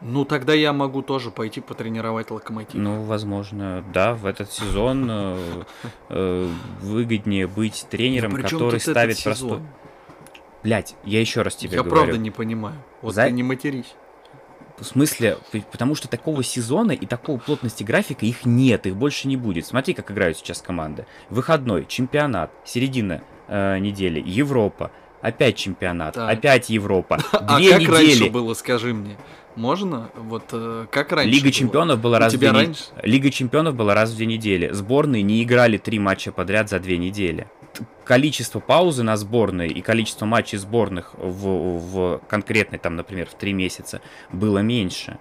Ну, 0.00 0.24
тогда 0.24 0.52
я 0.52 0.72
могу 0.72 1.02
тоже 1.02 1.30
пойти 1.30 1.60
потренировать 1.60 2.30
локомотив. 2.30 2.74
Ну, 2.74 3.02
возможно, 3.04 3.82
да, 3.92 4.14
в 4.14 4.26
этот 4.26 4.52
сезон 4.52 5.08
э, 5.10 5.64
э, 6.10 6.48
выгоднее 6.80 7.46
быть 7.46 7.86
тренером, 7.90 8.32
ну, 8.32 8.42
который 8.42 8.78
ставит 8.78 9.22
простой. 9.22 9.60
Блять, 10.62 10.96
я 11.04 11.20
еще 11.20 11.42
раз 11.42 11.56
тебе 11.56 11.76
я 11.76 11.82
говорю. 11.82 11.96
Я 11.96 12.02
правда 12.02 12.18
не 12.18 12.30
понимаю. 12.30 12.76
Вот 13.00 13.14
За... 13.14 13.24
ты 13.24 13.30
не 13.30 13.42
матерись. 13.42 13.94
В 14.78 14.84
смысле, 14.84 15.38
потому 15.72 15.94
что 15.94 16.06
такого 16.06 16.42
сезона 16.42 16.92
и 16.92 17.06
такого 17.06 17.38
плотности 17.38 17.82
графика 17.82 18.26
их 18.26 18.44
нет, 18.44 18.86
их 18.86 18.94
больше 18.96 19.26
не 19.26 19.36
будет. 19.36 19.64
Смотри, 19.64 19.94
как 19.94 20.10
играют 20.10 20.36
сейчас 20.36 20.60
команды. 20.60 21.06
Выходной, 21.30 21.86
чемпионат, 21.86 22.50
середина 22.64 23.22
э, 23.48 23.78
недели, 23.78 24.20
Европа, 24.20 24.90
опять 25.20 25.56
чемпионат, 25.56 26.14
так. 26.14 26.30
опять 26.30 26.70
Европа. 26.70 27.18
А 27.32 27.58
Две 27.58 27.70
а 27.70 27.72
как 27.72 27.80
недели. 27.80 27.92
раньше 27.92 28.30
было, 28.30 28.54
скажи 28.54 28.94
мне? 28.94 29.16
Можно? 29.56 30.10
Вот 30.14 30.44
э, 30.52 30.86
как 30.90 31.12
раньше? 31.12 31.30
Лига 31.30 31.44
было? 31.44 31.52
чемпионов 31.52 32.00
была 32.00 32.18
раз 32.18 32.34
в 32.34 32.38
две 32.38 32.50
раньше? 32.50 32.84
Лига 33.02 33.30
чемпионов 33.30 33.74
была 33.74 33.94
раз 33.94 34.10
в 34.10 34.16
две 34.16 34.26
недели. 34.26 34.70
Сборные 34.72 35.22
не 35.22 35.42
играли 35.42 35.78
три 35.78 35.98
матча 35.98 36.30
подряд 36.30 36.68
за 36.68 36.78
две 36.78 36.98
недели. 36.98 37.48
Количество 38.04 38.60
паузы 38.60 39.02
на 39.02 39.16
сборной 39.16 39.68
и 39.68 39.80
количество 39.80 40.26
матчей 40.26 40.58
сборных 40.58 41.14
в, 41.14 41.78
в 41.78 42.20
конкретной, 42.28 42.78
там, 42.78 42.96
например, 42.96 43.26
в 43.26 43.34
три 43.34 43.52
месяца 43.52 44.00
было 44.30 44.58
меньше. 44.58 45.18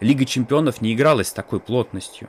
Лига 0.00 0.24
чемпионов 0.26 0.80
не 0.82 0.92
игралась 0.92 1.28
с 1.28 1.32
такой 1.32 1.60
плотностью. 1.60 2.28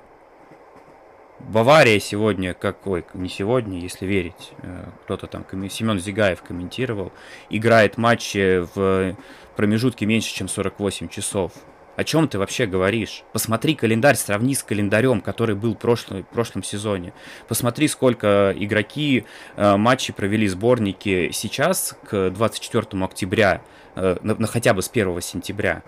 Бавария 1.40 2.00
сегодня, 2.00 2.54
как, 2.54 2.86
ой, 2.88 3.06
не 3.14 3.30
сегодня, 3.30 3.80
если 3.80 4.06
верить, 4.06 4.52
э, 4.64 4.86
кто-то 5.04 5.28
там, 5.28 5.46
Семен 5.70 6.00
Зигаев 6.00 6.42
комментировал, 6.42 7.12
играет 7.50 7.98
матчи 7.98 8.66
в 8.74 9.16
промежутке 9.56 10.06
меньше, 10.06 10.34
чем 10.34 10.48
48 10.48 11.10
часов. 11.10 11.52
О 11.96 12.04
чем 12.04 12.28
ты 12.28 12.38
вообще 12.38 12.68
говоришь? 12.68 13.24
Посмотри 13.34 13.74
календарь, 13.74 14.16
сравни 14.16 14.54
с 14.54 14.62
календарем, 14.62 15.20
который 15.20 15.56
был 15.56 15.74
в 15.74 15.80
прошлом, 15.80 16.24
в 16.24 16.28
прошлом 16.28 16.62
сезоне. 16.62 17.12
Посмотри, 17.48 17.88
сколько 17.88 18.54
игроки 18.56 19.26
э, 19.56 19.78
матчей 19.78 20.14
провели 20.14 20.48
сборники 20.48 21.32
сейчас, 21.34 21.96
к 22.08 22.30
24 22.30 23.04
октября, 23.04 23.62
э, 23.96 24.18
на, 24.22 24.36
на 24.36 24.48
хотя 24.48 24.76
бы 24.76 24.84
с 24.84 24.90
1 24.90 25.22
сентября, 25.22 25.82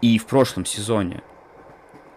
и 0.00 0.18
в 0.18 0.26
прошлом 0.26 0.64
сезоне 0.64 1.22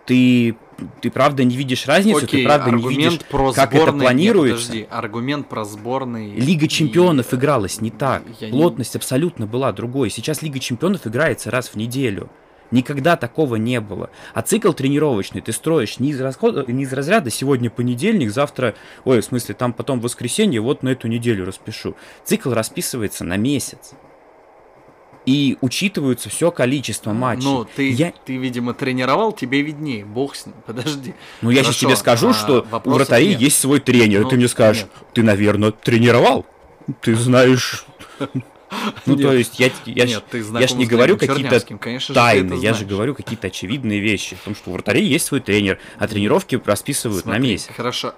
ты, 0.10 0.56
ты 1.02 1.12
правда 1.12 1.44
не 1.44 1.56
видишь 1.56 1.86
разницу, 1.86 2.26
Окей, 2.26 2.42
ты 2.42 2.48
правда 2.48 2.72
не 2.72 2.82
видишь, 2.82 3.20
про 3.30 3.54
как 3.54 3.70
сборные, 3.70 3.90
это 3.90 4.00
планируется. 4.00 4.74
Нет, 4.74 4.88
подожди, 4.88 4.88
аргумент 4.90 5.48
про 5.48 5.66
сборные. 5.66 6.36
Лига 6.36 6.68
чемпионов 6.68 7.32
и... 7.32 7.36
игралась 7.36 7.80
не 7.80 7.92
так. 7.92 8.24
Я 8.40 8.50
Плотность 8.50 8.96
не... 8.96 8.98
абсолютно 8.98 9.46
была 9.46 9.72
другой. 9.72 10.10
Сейчас 10.10 10.42
Лига 10.42 10.58
чемпионов 10.58 11.06
играется 11.06 11.52
раз 11.52 11.70
в 11.70 11.76
неделю. 11.76 12.28
Никогда 12.72 13.18
такого 13.18 13.56
не 13.58 13.80
было. 13.80 14.10
А 14.34 14.42
цикл 14.42 14.74
тренировочный 14.74 15.42
ты 15.42 15.52
строишь 15.52 16.00
не 16.00 16.10
из, 16.10 16.20
расход... 16.20 16.68
не 16.68 16.84
из 16.84 16.94
разряда 16.94 17.30
сегодня 17.30 17.70
понедельник, 17.70 18.32
завтра, 18.32 18.74
ой, 19.06 19.22
в 19.22 19.26
смысле, 19.26 19.54
там 19.54 19.74
потом 19.74 20.00
воскресенье, 20.00 20.60
вот 20.60 20.82
на 20.82 20.90
эту 20.90 21.08
неделю 21.08 21.46
распишу. 21.46 21.96
Цикл 22.26 22.52
расписывается 22.52 23.24
на 23.24 23.38
месяц 23.38 23.94
и 25.26 25.58
учитываются 25.62 26.30
все 26.30 26.52
количество 26.52 27.14
матчей. 27.14 27.44
Ну, 27.44 27.66
ты, 27.66 27.90
я... 27.92 28.14
ты, 28.26 28.38
видимо, 28.38 28.74
тренировал, 28.74 29.32
тебе 29.32 29.62
виднее, 29.62 30.06
бог 30.06 30.36
с 30.36 30.46
ним, 30.46 30.56
подожди. 30.66 31.14
Ну, 31.42 31.50
я 31.50 31.64
сейчас 31.64 31.78
тебе 31.78 31.96
скажу, 31.96 32.30
а, 32.30 32.34
что 32.34 32.66
у 32.86 32.90
вратарей 32.92 33.30
нет. 33.30 33.42
есть 33.42 33.60
свой 33.60 33.80
тренер, 33.80 34.22
ну, 34.22 34.28
и 34.28 34.30
ты 34.30 34.38
мне 34.38 34.48
скажешь, 34.48 34.84
нет. 34.84 34.92
ты, 35.14 35.24
наверное, 35.24 35.72
тренировал? 35.72 36.46
Ты 37.02 37.16
знаешь... 37.16 37.86
Ну, 39.08 39.18
то 39.18 39.34
есть, 39.34 39.60
я, 39.60 39.72
я, 39.86 40.06
Нет, 40.06 40.24
ж, 40.32 40.46
я 40.60 40.68
ж 40.68 40.74
не 40.74 40.86
говорю 40.86 41.18
какие-то 41.18 41.60
тайны, 42.14 42.54
я 42.54 42.76
же 42.76 42.86
говорю 42.86 43.16
какие-то 43.16 43.48
очевидные 43.48 44.00
вещи. 44.00 44.36
В 44.36 44.42
том, 44.46 44.56
что 44.56 44.70
у 44.70 44.74
вратарей 44.74 45.08
есть 45.08 45.26
свой 45.26 45.40
тренер, 45.40 45.80
а 45.98 46.08
тренировки 46.08 46.62
расписывают 46.64 47.24
Смотри, 47.24 47.40
на 47.40 47.44
месяц. 47.44 47.70
Хорошо, 47.76 48.14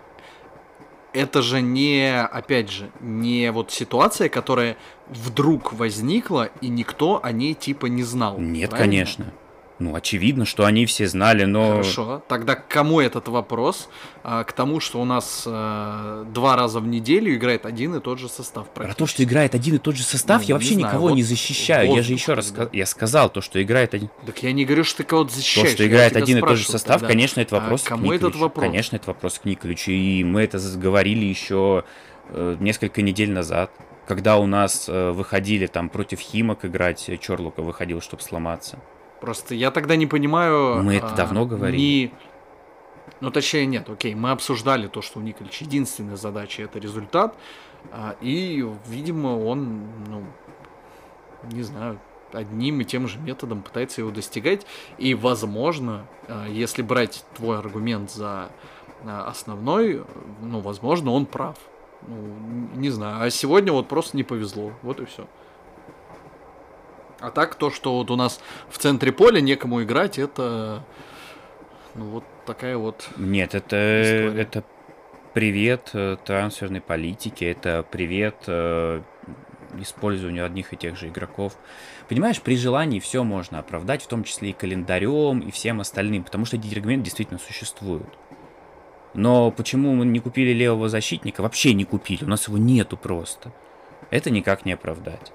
это 1.13 1.41
же 1.41 1.61
не, 1.61 2.21
опять 2.21 2.69
же, 2.69 2.89
не 2.99 3.51
вот 3.51 3.71
ситуация, 3.71 4.29
которая 4.29 4.77
вдруг 5.09 5.73
возникла, 5.73 6.49
и 6.61 6.67
никто 6.67 7.19
о 7.21 7.31
ней 7.31 7.53
типа 7.53 7.87
не 7.87 8.03
знал. 8.03 8.37
Нет, 8.37 8.69
правильно? 8.69 8.91
конечно. 8.91 9.33
Ну, 9.81 9.95
очевидно, 9.95 10.45
что 10.45 10.65
они 10.65 10.85
все 10.85 11.07
знали, 11.07 11.45
но... 11.45 11.71
Хорошо, 11.71 12.21
тогда 12.27 12.53
к 12.53 12.67
кому 12.67 13.01
этот 13.01 13.27
вопрос? 13.27 13.89
А, 14.23 14.43
к 14.43 14.53
тому, 14.53 14.79
что 14.79 15.01
у 15.01 15.05
нас 15.05 15.43
а, 15.47 16.23
два 16.25 16.55
раза 16.55 16.79
в 16.79 16.87
неделю 16.87 17.33
играет 17.33 17.65
один 17.65 17.95
и 17.95 17.99
тот 17.99 18.19
же 18.19 18.29
состав. 18.29 18.69
Про 18.69 18.93
то, 18.93 19.07
что 19.07 19.23
играет 19.23 19.55
один 19.55 19.75
и 19.75 19.77
тот 19.79 19.95
же 19.95 20.03
состав, 20.03 20.43
ну, 20.43 20.49
я 20.49 20.53
вообще 20.53 20.75
не 20.75 20.83
никого 20.83 21.07
вот, 21.07 21.15
не 21.15 21.23
защищаю. 21.23 21.87
Вот, 21.87 21.95
я 21.95 22.03
же 22.03 22.13
еще 22.13 22.35
раз 22.35 22.51
да. 22.51 22.69
я 22.71 22.85
сказал 22.85 23.31
то, 23.31 23.41
что 23.41 23.61
играет 23.61 23.95
один... 23.95 24.11
Так 24.23 24.43
я 24.43 24.51
не 24.51 24.65
говорю, 24.65 24.83
что 24.83 24.97
ты 24.97 25.03
кого-то 25.03 25.33
защищаешь. 25.33 25.69
То, 25.69 25.73
что 25.73 25.87
играет 25.87 26.15
один 26.15 26.37
и 26.37 26.41
тот 26.41 26.57
же 26.57 26.65
состав, 26.65 26.99
тогда. 26.99 27.07
конечно, 27.07 27.41
это 27.41 27.55
вопрос 27.55 27.81
а 27.85 27.89
кому 27.89 28.11
этот 28.11 28.35
вопрос? 28.35 28.63
Конечно, 28.63 28.97
это 28.97 29.07
вопрос 29.07 29.39
к 29.39 29.45
Николичу. 29.45 29.89
И 29.89 30.23
мы 30.23 30.43
это 30.43 30.59
говорили 30.75 31.25
еще 31.25 31.85
э, 32.29 32.55
несколько 32.59 33.01
недель 33.01 33.31
назад 33.31 33.71
когда 34.07 34.37
у 34.39 34.45
нас 34.45 34.89
э, 34.89 35.11
выходили 35.11 35.67
там 35.67 35.87
против 35.87 36.19
Химок 36.19 36.65
играть, 36.65 37.09
Чорлука 37.21 37.61
выходил, 37.61 38.01
чтобы 38.01 38.21
сломаться. 38.21 38.77
Просто 39.21 39.53
я 39.53 39.69
тогда 39.69 39.95
не 39.95 40.07
понимаю... 40.07 40.81
Мы 40.83 40.95
это 40.95 41.13
а, 41.13 41.15
давно 41.15 41.45
говорили. 41.45 41.79
Не... 41.79 42.13
Ну, 43.21 43.29
точнее, 43.29 43.67
нет, 43.67 43.87
окей, 43.87 44.15
мы 44.15 44.31
обсуждали 44.31 44.87
то, 44.87 45.03
что 45.03 45.19
у 45.19 45.21
Николича 45.21 45.63
единственная 45.63 46.15
задача 46.15 46.63
это 46.63 46.79
результат, 46.79 47.35
а, 47.91 48.15
и, 48.19 48.67
видимо, 48.87 49.37
он, 49.37 49.83
ну, 50.09 50.23
не 51.51 51.61
знаю, 51.61 51.99
одним 52.33 52.81
и 52.81 52.83
тем 52.83 53.07
же 53.07 53.19
методом 53.19 53.61
пытается 53.61 54.01
его 54.01 54.09
достигать, 54.09 54.65
и, 54.97 55.13
возможно, 55.13 56.07
а, 56.27 56.47
если 56.47 56.81
брать 56.81 57.23
твой 57.35 57.59
аргумент 57.59 58.09
за 58.09 58.49
а, 59.05 59.25
основной, 59.27 60.03
ну, 60.41 60.61
возможно, 60.61 61.11
он 61.11 61.27
прав. 61.27 61.57
Ну, 62.07 62.15
не 62.75 62.89
знаю. 62.89 63.23
А 63.23 63.29
сегодня 63.29 63.71
вот 63.71 63.87
просто 63.87 64.17
не 64.17 64.23
повезло. 64.23 64.73
Вот 64.81 64.99
и 64.99 65.05
все. 65.05 65.27
А 67.21 67.29
так, 67.29 67.55
то, 67.55 67.69
что 67.69 67.95
вот 67.97 68.09
у 68.09 68.15
нас 68.15 68.41
в 68.69 68.77
центре 68.79 69.11
поля 69.11 69.41
некому 69.41 69.83
играть, 69.83 70.17
это 70.17 70.83
ну 71.95 72.05
вот 72.05 72.23
такая 72.45 72.77
вот. 72.77 73.09
Нет, 73.17 73.53
это 73.53 73.75
это 73.75 74.63
привет 75.33 75.91
э, 75.93 76.17
трансферной 76.25 76.81
политике, 76.81 77.51
это 77.51 77.85
привет 77.89 78.35
э, 78.47 79.01
использованию 79.79 80.45
одних 80.45 80.73
и 80.73 80.77
тех 80.77 80.97
же 80.97 81.07
игроков. 81.07 81.57
Понимаешь, 82.09 82.41
при 82.41 82.57
желании 82.57 82.99
все 82.99 83.23
можно 83.23 83.59
оправдать, 83.59 84.01
в 84.03 84.07
том 84.07 84.23
числе 84.23 84.49
и 84.49 84.53
календарем, 84.53 85.39
и 85.39 85.51
всем 85.51 85.79
остальным, 85.79 86.23
потому 86.23 86.45
что 86.45 86.57
эти 86.57 86.73
аргументы 86.73 87.05
действительно 87.05 87.39
существуют. 87.39 88.09
Но 89.13 89.51
почему 89.51 89.93
мы 89.93 90.05
не 90.05 90.19
купили 90.19 90.53
левого 90.53 90.89
защитника? 90.89 91.41
Вообще 91.41 91.73
не 91.73 91.85
купили, 91.85 92.23
у 92.23 92.29
нас 92.29 92.47
его 92.47 92.57
нету 92.57 92.97
просто. 92.97 93.53
Это 94.09 94.29
никак 94.29 94.65
не 94.65 94.73
оправдать. 94.73 95.31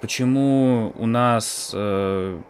Почему 0.00 0.92
у 0.96 1.06
нас 1.06 1.72
э, 1.74 2.40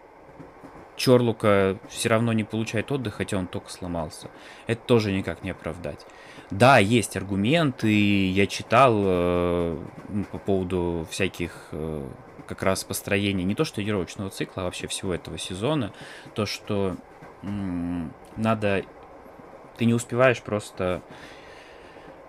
Чорлука 0.95 1.77
все 1.89 2.09
равно 2.09 2.31
не 2.31 2.43
получает 2.43 2.91
отдых, 2.91 3.15
хотя 3.15 3.37
он 3.37 3.47
только 3.47 3.69
сломался? 3.69 4.29
Это 4.67 4.81
тоже 4.85 5.11
никак 5.11 5.43
не 5.43 5.49
оправдать. 5.51 6.05
Да, 6.49 6.77
есть 6.77 7.17
аргументы, 7.17 8.29
я 8.29 8.47
читал 8.47 8.93
э, 8.97 9.77
ну, 10.09 10.23
по 10.25 10.37
поводу 10.37 11.07
всяких 11.09 11.69
э, 11.71 12.07
как 12.47 12.63
раз 12.63 12.83
построений 12.83 13.43
не 13.43 13.55
то 13.55 13.65
что 13.65 13.77
тренировочного 13.77 14.29
цикла, 14.29 14.63
а 14.63 14.65
вообще 14.65 14.87
всего 14.87 15.13
этого 15.13 15.37
сезона, 15.37 15.93
то, 16.35 16.45
что 16.45 16.95
м- 17.41 18.13
надо... 18.37 18.83
Ты 19.77 19.85
не 19.85 19.93
успеваешь 19.93 20.41
просто 20.41 21.01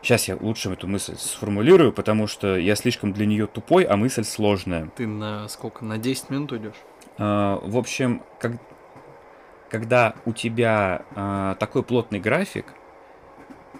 Сейчас 0.02 0.26
я 0.26 0.36
лучше 0.36 0.70
эту 0.70 0.88
мысль 0.88 1.14
сформулирую, 1.16 1.92
потому 1.92 2.26
что 2.26 2.56
я 2.56 2.74
слишком 2.74 3.12
для 3.12 3.24
нее 3.24 3.46
тупой, 3.46 3.84
а 3.84 3.96
мысль 3.96 4.24
сложная. 4.24 4.90
Ты 4.96 5.06
на 5.06 5.46
сколько? 5.48 5.84
На 5.84 5.96
10 5.96 6.30
минут 6.30 6.50
уйдешь? 6.50 6.74
А, 7.18 7.60
в 7.62 7.76
общем, 7.76 8.22
как, 8.40 8.52
когда 9.70 10.14
у 10.24 10.32
тебя 10.32 11.04
а, 11.14 11.54
такой 11.54 11.84
плотный 11.84 12.18
график, 12.18 12.66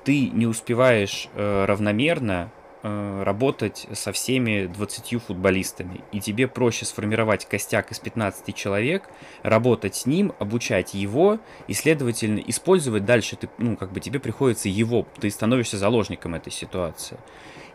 ты 0.05 0.31
не 0.31 0.47
успеваешь 0.47 1.29
а, 1.35 1.67
равномерно 1.67 2.53
работать 2.83 3.87
со 3.93 4.13
всеми 4.13 4.67
20 4.67 5.23
футболистами. 5.23 6.01
И 6.11 6.21
тебе 6.21 6.49
проще 6.49 6.85
сформировать 6.85 7.47
костяк 7.47 7.93
из 7.93 7.99
15 7.99 8.55
человек, 8.55 9.09
работать 9.43 9.95
с 9.95 10.07
ним, 10.07 10.33
обучать 10.39 10.95
его, 10.95 11.39
и, 11.69 11.75
следовательно, 11.75 12.41
использовать 12.41 13.05
дальше, 13.05 13.37
ты, 13.37 13.49
ну, 13.59 13.77
как 13.77 13.93
бы 13.93 14.01
тебе 14.01 14.19
приходится 14.19 14.69
его, 14.69 15.07
ты 15.21 15.31
становишься 15.31 15.79
заложником 15.79 16.35
этой 16.35 16.53
ситуации. 16.53 17.19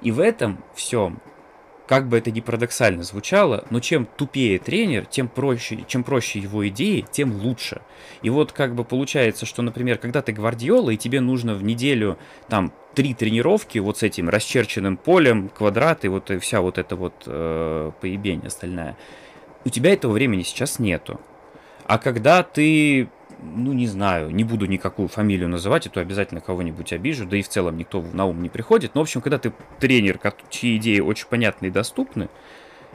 И 0.02 0.12
в 0.12 0.20
этом 0.20 0.64
всем 0.76 1.22
как 1.88 2.08
бы 2.10 2.18
это 2.18 2.32
ни 2.32 2.42
парадоксально 2.42 3.04
звучало, 3.04 3.64
но 3.70 3.80
чем 3.80 4.06
тупее 4.06 4.60
тренер, 4.60 5.06
тем 5.06 5.30
проще, 5.30 5.86
чем 5.88 6.04
проще 6.04 6.40
его 6.40 6.68
идеи, 6.68 7.06
тем 7.10 7.32
лучше. 7.42 7.82
И 8.22 8.30
вот 8.30 8.52
как 8.52 8.76
бы 8.76 8.84
получается, 8.84 9.46
что, 9.46 9.62
например, 9.62 9.98
когда 9.98 10.22
ты 10.22 10.34
гвардиола, 10.34 10.92
и 10.92 10.98
тебе 10.98 11.22
нужно 11.22 11.56
в 11.56 11.64
неделю 11.64 12.18
там 12.50 12.74
три 12.94 13.14
тренировки 13.14 13.80
вот 13.80 14.00
с 14.00 14.04
этим 14.04 14.28
расчерченным 14.28 14.98
полем, 14.98 15.50
квадраты, 15.50 16.10
вот 16.10 16.30
и 16.30 16.40
вся 16.40 16.62
вот 16.62 16.78
эта 16.78 16.96
вот 16.96 17.24
э, 17.26 17.92
поебень 18.02 18.46
остальная, 18.46 18.98
у 19.64 19.70
тебя 19.70 19.94
этого 19.94 20.12
времени 20.12 20.44
сейчас 20.44 20.80
нету. 20.80 21.22
А 21.86 22.00
когда 22.00 22.44
ты 22.44 23.08
ну, 23.40 23.74
не 23.74 23.88
знаю, 23.88 24.30
не 24.32 24.44
буду 24.44 24.66
никакую 24.66 25.08
фамилию 25.08 25.50
называть, 25.50 25.88
а 25.88 25.90
то 25.90 26.00
обязательно 26.00 26.42
кого-нибудь 26.42 26.94
обижу, 26.94 27.26
да 27.26 27.38
и 27.38 27.42
в 27.42 27.50
целом 27.50 27.78
никто 27.78 28.02
на 28.02 28.26
ум 28.26 28.42
не 28.42 28.50
приходит. 28.50 28.96
Но, 28.96 29.02
в 29.02 29.04
общем, 29.04 29.22
когда 29.22 29.38
ты 29.38 29.54
тренер, 29.80 30.20
чьи 30.50 30.78
идеи 30.78 31.00
очень 31.00 31.28
понятны 31.28 31.68
и 31.68 31.70
доступны, 31.70 32.30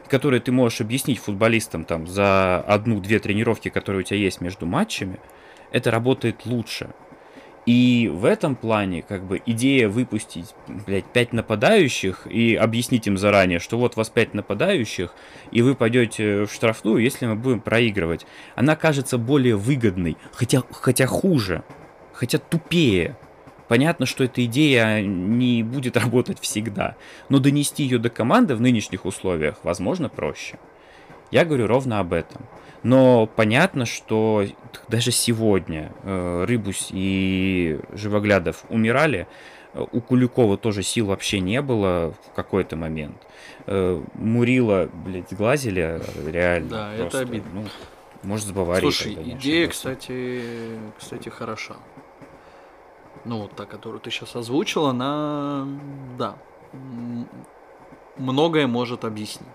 которые 0.09 0.41
ты 0.41 0.53
можешь 0.53 0.81
объяснить 0.81 1.19
футболистам 1.19 1.85
там 1.85 2.07
за 2.07 2.61
одну-две 2.61 3.19
тренировки, 3.19 3.69
которые 3.69 4.01
у 4.01 4.05
тебя 4.05 4.19
есть 4.19 4.41
между 4.41 4.67
матчами, 4.67 5.19
это 5.71 5.91
работает 5.91 6.45
лучше. 6.45 6.91
И 7.64 8.11
в 8.12 8.25
этом 8.25 8.57
плане, 8.57 9.03
как 9.03 9.22
бы, 9.22 9.40
идея 9.46 9.88
выпустить, 9.88 10.53
блядь, 10.66 11.05
пять 11.05 11.33
нападающих 11.33 12.27
и 12.27 12.57
объяснить 12.57 13.07
им 13.07 13.16
заранее, 13.16 13.61
что 13.61 13.79
вот 13.79 13.94
вас 13.94 14.11
пять 14.11 14.35
нападающих, 14.35 15.14
и 15.53 15.62
вы 15.62 15.77
пойдете 15.77 16.46
в 16.46 16.53
штрафную, 16.53 17.03
если 17.03 17.27
мы 17.27 17.37
будем 17.37 17.61
проигрывать, 17.61 18.27
она 18.57 18.75
кажется 18.75 19.16
более 19.16 19.55
выгодной, 19.55 20.16
хотя, 20.33 20.62
хотя 20.72 21.07
хуже, 21.07 21.62
хотя 22.12 22.38
тупее. 22.38 23.16
Понятно, 23.68 24.07
что 24.07 24.25
эта 24.25 24.44
идея 24.44 25.01
не 25.01 25.62
будет 25.62 25.96
работать 25.96 26.40
всегда, 26.40 26.96
но 27.29 27.38
донести 27.38 27.85
ее 27.85 27.98
до 27.98 28.11
команды 28.11 28.57
в 28.57 28.61
нынешних 28.61 29.07
условиях, 29.07 29.61
возможно, 29.62 30.09
проще. 30.09 30.59
Я 31.31 31.44
говорю 31.44 31.68
ровно 31.68 32.01
об 32.01 32.12
этом. 32.12 32.42
Но 32.83 33.27
понятно, 33.27 33.87
что 33.87 34.45
даже 34.88 35.12
сегодня 35.12 35.92
э, 36.03 36.45
Рыбусь 36.45 36.88
и 36.90 37.79
Живоглядов 37.92 38.64
умирали. 38.68 39.29
У 39.75 40.01
Куликова 40.01 40.59
тоже 40.59 40.83
сил 40.83 41.07
вообще 41.07 41.40
не 41.40 41.62
было 41.62 42.14
в 42.27 42.33
какой-то 42.35 42.77
момент. 42.77 43.16
Э, 43.66 44.03
Мурила, 44.14 44.88
блядь, 44.92 45.33
глазили 45.33 46.01
реально. 46.27 46.68
Да, 46.68 46.92
просто, 46.99 47.18
это 47.18 47.29
обидно. 47.29 47.51
Ну, 47.55 47.64
может, 48.23 48.47
с 48.47 48.51
Баварией. 48.51 48.92
Слушай, 48.92 49.14
идея, 49.14 49.68
кстати, 49.68 50.42
кстати, 50.99 51.29
хороша. 51.29 51.77
Ну, 53.25 53.42
вот 53.42 53.55
та, 53.55 53.66
которую 53.66 54.01
ты 54.01 54.11
сейчас 54.11 54.35
озвучила, 54.35 54.90
она, 54.90 55.66
да, 56.18 56.37
многое 58.16 58.66
может 58.66 59.05
объяснить. 59.05 59.49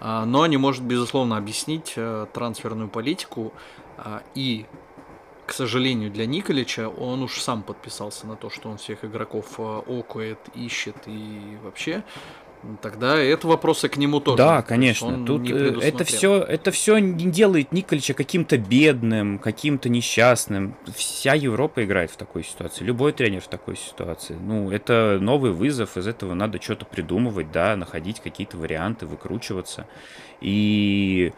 А, 0.00 0.24
но 0.24 0.46
не 0.46 0.56
может, 0.56 0.82
безусловно, 0.82 1.36
объяснить 1.36 1.94
э, 1.96 2.26
трансферную 2.32 2.88
политику. 2.88 3.52
А, 3.96 4.22
и, 4.34 4.66
к 5.46 5.52
сожалению, 5.52 6.10
для 6.10 6.26
Николича 6.26 6.88
он 6.88 7.22
уж 7.22 7.40
сам 7.40 7.62
подписался 7.62 8.26
на 8.26 8.36
то, 8.36 8.50
что 8.50 8.68
он 8.68 8.78
всех 8.78 9.04
игроков 9.04 9.58
э, 9.58 9.62
окует, 9.62 10.38
ищет 10.54 10.96
и 11.06 11.58
вообще 11.62 12.04
Тогда 12.82 13.16
это 13.16 13.46
вопросы 13.46 13.88
к 13.88 13.96
нему 13.96 14.20
тоже. 14.20 14.38
Да, 14.38 14.62
конечно. 14.62 15.24
Тут 15.24 15.48
э, 15.48 15.78
это 15.80 16.04
все, 16.04 16.42
это 16.42 16.70
все 16.70 16.98
не 16.98 17.30
делает 17.30 17.72
Николича 17.72 18.14
каким-то 18.14 18.58
бедным, 18.58 19.38
каким-то 19.38 19.88
несчастным. 19.88 20.74
Вся 20.94 21.34
Европа 21.34 21.84
играет 21.84 22.10
в 22.10 22.16
такой 22.16 22.44
ситуации. 22.44 22.84
Любой 22.84 23.12
тренер 23.12 23.42
в 23.42 23.48
такой 23.48 23.76
ситуации. 23.76 24.34
Ну, 24.34 24.70
это 24.70 25.18
новый 25.20 25.52
вызов, 25.52 25.96
из 25.96 26.06
этого 26.06 26.34
надо 26.34 26.60
что-то 26.60 26.84
придумывать, 26.84 27.52
да, 27.52 27.76
находить 27.76 28.20
какие-то 28.20 28.56
варианты, 28.56 29.06
выкручиваться. 29.06 29.86
И 30.40 31.32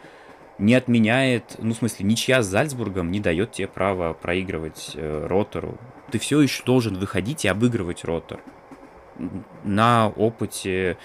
не 0.57 0.73
отменяет, 0.73 1.55
ну, 1.59 1.73
в 1.73 1.77
смысле, 1.77 2.05
ничья 2.05 2.41
с 2.41 2.47
Зальцбургом 2.47 3.11
не 3.11 3.19
дает 3.19 3.51
тебе 3.51 3.67
права 3.67 4.13
проигрывать 4.13 4.91
э, 4.95 5.27
Ротору. 5.27 5.77
Ты 6.11 6.19
все 6.19 6.41
еще 6.41 6.63
должен 6.63 6.95
выходить 6.97 7.45
и 7.45 7.47
обыгрывать 7.47 8.03
Ротор 8.03 8.41
на 9.63 10.09
опыте, 10.09 10.97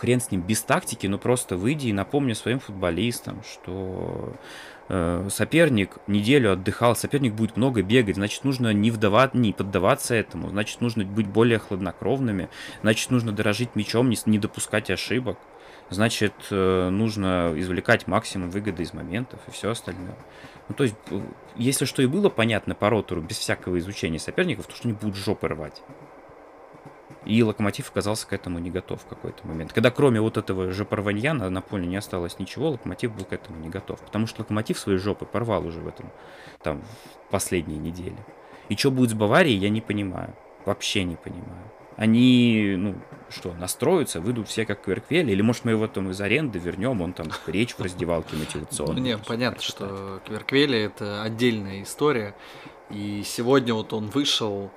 хрен 0.00 0.20
с 0.20 0.30
ним, 0.30 0.40
без 0.40 0.62
тактики, 0.62 1.06
но 1.06 1.18
просто 1.18 1.56
выйди 1.56 1.88
и 1.88 1.92
напомни 1.92 2.32
своим 2.32 2.58
футболистам, 2.58 3.42
что 3.42 4.34
э, 4.88 5.28
соперник 5.30 5.98
неделю 6.06 6.52
отдыхал, 6.52 6.96
соперник 6.96 7.34
будет 7.34 7.56
много 7.56 7.82
бегать, 7.82 8.16
значит, 8.16 8.44
нужно 8.44 8.72
не, 8.72 8.90
вдавать, 8.90 9.34
не 9.34 9.52
поддаваться 9.52 10.14
этому, 10.14 10.48
значит, 10.48 10.80
нужно 10.80 11.04
быть 11.04 11.26
более 11.26 11.58
хладнокровными, 11.58 12.48
значит, 12.82 13.10
нужно 13.10 13.32
дорожить 13.32 13.76
мячом, 13.76 14.08
не, 14.08 14.16
не 14.24 14.38
допускать 14.38 14.90
ошибок, 14.90 15.38
значит, 15.90 16.34
э, 16.50 16.88
нужно 16.88 17.52
извлекать 17.56 18.06
максимум 18.06 18.50
выгоды 18.50 18.82
из 18.82 18.94
моментов 18.94 19.40
и 19.48 19.50
все 19.50 19.70
остальное. 19.70 20.16
Ну, 20.68 20.74
то 20.74 20.84
есть, 20.84 20.96
э, 21.10 21.20
если 21.56 21.84
что 21.84 22.00
и 22.00 22.06
было 22.06 22.30
понятно 22.30 22.74
по 22.74 22.88
ротору, 22.88 23.20
без 23.20 23.36
всякого 23.38 23.78
изучения 23.78 24.18
соперников, 24.18 24.66
то 24.66 24.74
что 24.74 24.88
они 24.88 24.96
будут 24.96 25.16
жопы 25.16 25.48
рвать. 25.48 25.82
И 27.26 27.42
Локомотив 27.42 27.90
оказался 27.90 28.26
к 28.26 28.32
этому 28.32 28.58
не 28.58 28.70
готов 28.70 29.02
в 29.02 29.06
какой-то 29.06 29.46
момент. 29.46 29.72
Когда 29.72 29.90
кроме 29.90 30.20
вот 30.20 30.36
этого 30.36 30.72
же 30.72 30.84
порванья 30.84 31.34
на, 31.34 31.60
поле 31.60 31.86
не 31.86 31.96
осталось 31.96 32.38
ничего, 32.38 32.70
Локомотив 32.70 33.14
был 33.14 33.24
к 33.24 33.32
этому 33.32 33.58
не 33.60 33.68
готов. 33.68 34.00
Потому 34.00 34.26
что 34.26 34.40
Локомотив 34.40 34.78
свои 34.78 34.96
жопы 34.96 35.26
порвал 35.26 35.66
уже 35.66 35.80
в 35.80 35.88
этом, 35.88 36.10
там, 36.62 36.82
в 37.26 37.30
последние 37.30 37.78
недели. 37.78 38.16
И 38.68 38.76
что 38.76 38.90
будет 38.90 39.10
с 39.10 39.14
Баварией, 39.14 39.58
я 39.58 39.68
не 39.68 39.80
понимаю. 39.80 40.34
Вообще 40.64 41.04
не 41.04 41.16
понимаю. 41.16 41.70
Они, 41.96 42.76
ну, 42.78 42.94
что, 43.28 43.52
настроятся, 43.52 44.20
выйдут 44.20 44.48
все 44.48 44.64
как 44.64 44.82
Кверквель, 44.82 45.30
или 45.30 45.42
может 45.42 45.66
мы 45.66 45.72
его 45.72 45.86
там 45.86 46.10
из 46.10 46.20
аренды 46.20 46.58
вернем, 46.58 47.02
он 47.02 47.12
там 47.12 47.26
речь 47.46 47.74
в 47.74 47.80
раздевалке 47.80 48.36
мотивационную. 48.36 48.96
Ну, 48.96 49.04
нет, 49.04 49.20
понятно, 49.26 49.60
что 49.60 50.22
Кверквели 50.26 50.78
это 50.78 51.22
отдельная 51.22 51.82
история. 51.82 52.34
И 52.90 53.22
сегодня 53.24 53.74
вот 53.74 53.92
он 53.92 54.06
вышел, 54.06 54.70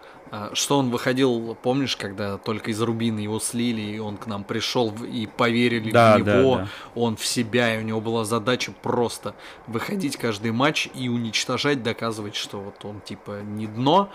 что 0.53 0.79
он 0.79 0.89
выходил, 0.89 1.55
помнишь, 1.61 1.95
когда 1.95 2.37
только 2.37 2.71
из 2.71 2.81
Рубина 2.81 3.19
его 3.19 3.39
слили, 3.39 3.81
и 3.81 3.99
он 3.99 4.17
к 4.17 4.25
нам 4.25 4.43
пришел 4.43 4.93
и 5.03 5.27
поверили 5.27 5.91
да, 5.91 6.17
в 6.17 6.19
него, 6.19 6.55
да, 6.55 6.61
да. 6.63 6.69
он 6.95 7.17
в 7.17 7.25
себя, 7.25 7.75
и 7.75 7.79
у 7.79 7.81
него 7.81 8.01
была 8.01 8.25
задача 8.25 8.71
просто 8.81 9.35
выходить 9.67 10.17
каждый 10.17 10.51
матч 10.51 10.89
и 10.95 11.07
уничтожать, 11.09 11.83
доказывать, 11.83 12.35
что 12.35 12.59
вот 12.59 12.83
он 12.83 13.01
типа 13.01 13.41
не 13.43 13.67
дно. 13.67 14.09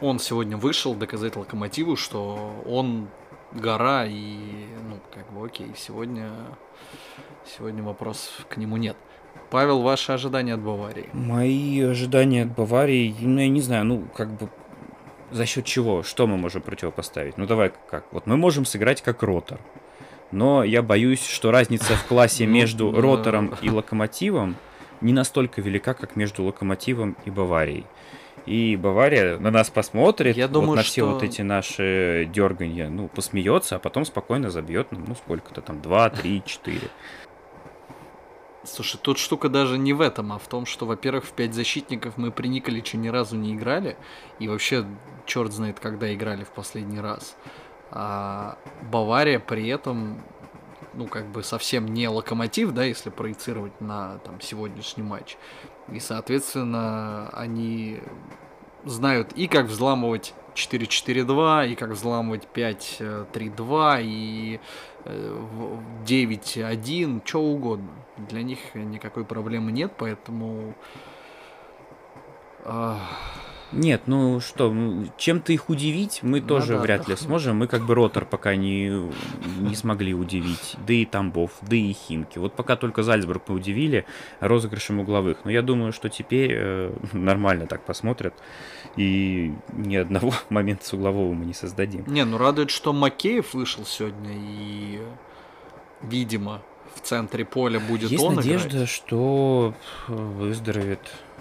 Он 0.00 0.18
сегодня 0.18 0.56
вышел 0.56 0.94
доказать 0.94 1.36
Локомотиву, 1.36 1.96
что 1.96 2.62
он 2.66 3.08
гора, 3.52 4.06
и 4.06 4.38
ну 4.88 4.98
как 5.14 5.30
бы 5.32 5.46
окей, 5.46 5.72
сегодня, 5.76 6.30
сегодня 7.44 7.82
вопрос 7.82 8.30
к 8.48 8.56
нему 8.56 8.76
нет. 8.76 8.96
Павел, 9.50 9.82
ваши 9.82 10.10
ожидания 10.12 10.54
от 10.54 10.60
Баварии? 10.60 11.08
Мои 11.12 11.80
ожидания 11.80 12.42
от 12.42 12.54
Баварии, 12.54 13.14
ну, 13.20 13.40
я 13.40 13.48
не 13.48 13.60
знаю, 13.60 13.84
ну, 13.84 14.04
как 14.14 14.30
бы 14.30 14.48
за 15.30 15.46
счет 15.46 15.64
чего? 15.64 16.02
Что 16.02 16.26
мы 16.26 16.36
можем 16.36 16.62
противопоставить? 16.62 17.38
Ну 17.38 17.46
давай 17.46 17.72
как. 17.90 18.04
Вот 18.12 18.26
мы 18.26 18.36
можем 18.36 18.64
сыграть 18.64 19.02
как 19.02 19.22
ротор. 19.22 19.58
Но 20.30 20.64
я 20.64 20.82
боюсь, 20.82 21.24
что 21.24 21.50
разница 21.50 21.94
в 21.94 22.06
классе 22.06 22.46
ну, 22.46 22.52
между 22.52 22.90
ротором 22.92 23.54
и 23.62 23.70
локомотивом 23.70 24.56
не 25.00 25.12
настолько 25.12 25.60
велика, 25.60 25.94
как 25.94 26.16
между 26.16 26.42
локомотивом 26.44 27.16
и 27.24 27.30
Баварией. 27.30 27.86
И 28.46 28.76
Бавария 28.76 29.38
на 29.38 29.50
нас 29.50 29.70
посмотрит, 29.70 30.36
я 30.36 30.48
думаю, 30.48 30.70
вот 30.70 30.76
на 30.76 30.82
все 30.82 31.02
что... 31.02 31.12
вот 31.12 31.22
эти 31.22 31.40
наши 31.40 32.28
дерганья, 32.32 32.90
ну, 32.90 33.08
посмеется, 33.08 33.76
а 33.76 33.78
потом 33.78 34.04
спокойно 34.04 34.50
забьет, 34.50 34.88
ну, 34.90 35.14
сколько-то 35.14 35.62
там, 35.62 35.80
2, 35.80 36.10
3, 36.10 36.42
4. 36.44 36.80
Слушай, 38.64 38.98
тут 39.00 39.18
штука 39.18 39.48
даже 39.48 39.78
не 39.78 39.92
в 39.92 40.00
этом, 40.00 40.32
а 40.32 40.38
в 40.38 40.46
том, 40.46 40.66
что, 40.66 40.84
во-первых, 40.86 41.24
в 41.24 41.32
пять 41.32 41.54
защитников 41.54 42.16
мы 42.16 42.30
при 42.30 42.48
Николиче 42.48 42.98
ни 42.98 43.08
разу 43.08 43.36
не 43.36 43.54
играли, 43.54 43.96
и 44.38 44.48
вообще 44.48 44.84
черт 45.26 45.52
знает, 45.52 45.80
когда 45.80 46.12
играли 46.14 46.44
в 46.44 46.50
последний 46.50 47.00
раз. 47.00 47.36
А 47.90 48.56
Бавария 48.90 49.38
при 49.38 49.68
этом, 49.68 50.22
ну, 50.94 51.06
как 51.06 51.26
бы 51.26 51.42
совсем 51.42 51.86
не 51.86 52.08
локомотив, 52.08 52.72
да, 52.72 52.84
если 52.84 53.10
проецировать 53.10 53.80
на 53.80 54.18
там 54.18 54.40
сегодняшний 54.40 55.02
матч. 55.02 55.36
И, 55.92 56.00
соответственно, 56.00 57.28
они 57.32 58.00
знают 58.84 59.32
и 59.32 59.46
как 59.46 59.66
взламывать 59.66 60.34
4-4-2, 60.54 61.68
и 61.68 61.74
как 61.74 61.90
взламывать 61.90 62.48
5-3-2, 62.54 64.02
и 64.02 64.60
9-1, 65.04 67.22
что 67.24 67.42
угодно. 67.42 67.90
Для 68.16 68.42
них 68.42 68.58
никакой 68.74 69.24
проблемы 69.24 69.72
нет, 69.72 69.92
поэтому... 69.96 70.74
Нет, 73.72 74.02
ну 74.06 74.40
что, 74.40 74.74
чем-то 75.16 75.52
их 75.52 75.68
удивить 75.68 76.20
мы 76.22 76.40
ну, 76.40 76.46
тоже 76.46 76.74
да, 76.74 76.80
вряд 76.80 77.08
ли 77.08 77.16
сможем. 77.16 77.58
Мы 77.58 77.66
как 77.66 77.84
бы 77.86 77.94
ротор 77.94 78.24
пока 78.24 78.54
не, 78.54 78.88
не 79.60 79.74
смогли 79.74 80.14
удивить. 80.14 80.76
Да 80.86 80.92
и 80.92 81.04
Тамбов, 81.04 81.50
да 81.62 81.76
и 81.76 81.92
Химки. 81.92 82.38
Вот 82.38 82.54
пока 82.54 82.76
только 82.76 83.02
Зальцбург 83.02 83.44
мы 83.48 83.56
удивили 83.56 84.04
розыгрышем 84.40 85.00
угловых. 85.00 85.38
Но 85.44 85.50
я 85.50 85.62
думаю, 85.62 85.92
что 85.92 86.08
теперь 86.08 86.52
э, 86.54 86.96
нормально 87.12 87.66
так 87.66 87.84
посмотрят. 87.84 88.34
И 88.96 89.52
ни 89.72 89.96
одного 89.96 90.32
момента 90.50 90.84
с 90.84 90.92
углового 90.92 91.32
мы 91.32 91.44
не 91.44 91.54
создадим. 91.54 92.04
Не, 92.06 92.24
ну 92.24 92.38
радует, 92.38 92.70
что 92.70 92.92
Макеев 92.92 93.54
вышел 93.54 93.84
сегодня 93.84 94.30
и, 94.32 95.00
видимо, 96.02 96.62
в 96.94 97.00
центре 97.00 97.44
поля 97.44 97.80
будет 97.80 98.10
Есть 98.10 98.22
он 98.22 98.36
надежда, 98.36 98.76
играть. 98.76 98.88
что 98.88 99.74
выздоровеет 100.06 101.00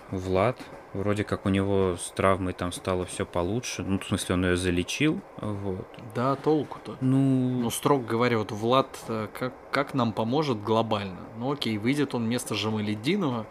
Влад. 0.10 0.58
Вроде 0.94 1.24
как 1.24 1.46
у 1.48 1.50
него 1.50 1.98
с 1.98 2.12
травмой 2.12 2.54
там 2.54 2.72
стало 2.72 3.06
все 3.06 3.26
получше. 3.26 3.84
Ну, 3.84 4.00
в 4.00 4.06
смысле, 4.06 4.36
он 4.36 4.46
ее 4.46 4.58
залечил. 4.58 5.22
Вот. 5.38 5.88
Да, 6.14 6.36
толку-то. 6.36 6.98
Ну... 7.02 7.62
Ну, 7.62 7.70
строго 7.72 8.06
говоря, 8.06 8.38
вот 8.38 8.52
Влад 8.52 9.00
э, 9.08 9.28
как, 9.34 9.54
как 9.72 9.96
нам 9.96 10.14
поможет 10.14 10.62
глобально? 10.62 11.22
Ну, 11.38 11.52
окей, 11.52 11.78
выйдет 11.80 12.14
он 12.14 12.26
вместо 12.26 12.54
Жамалединова 12.54 13.48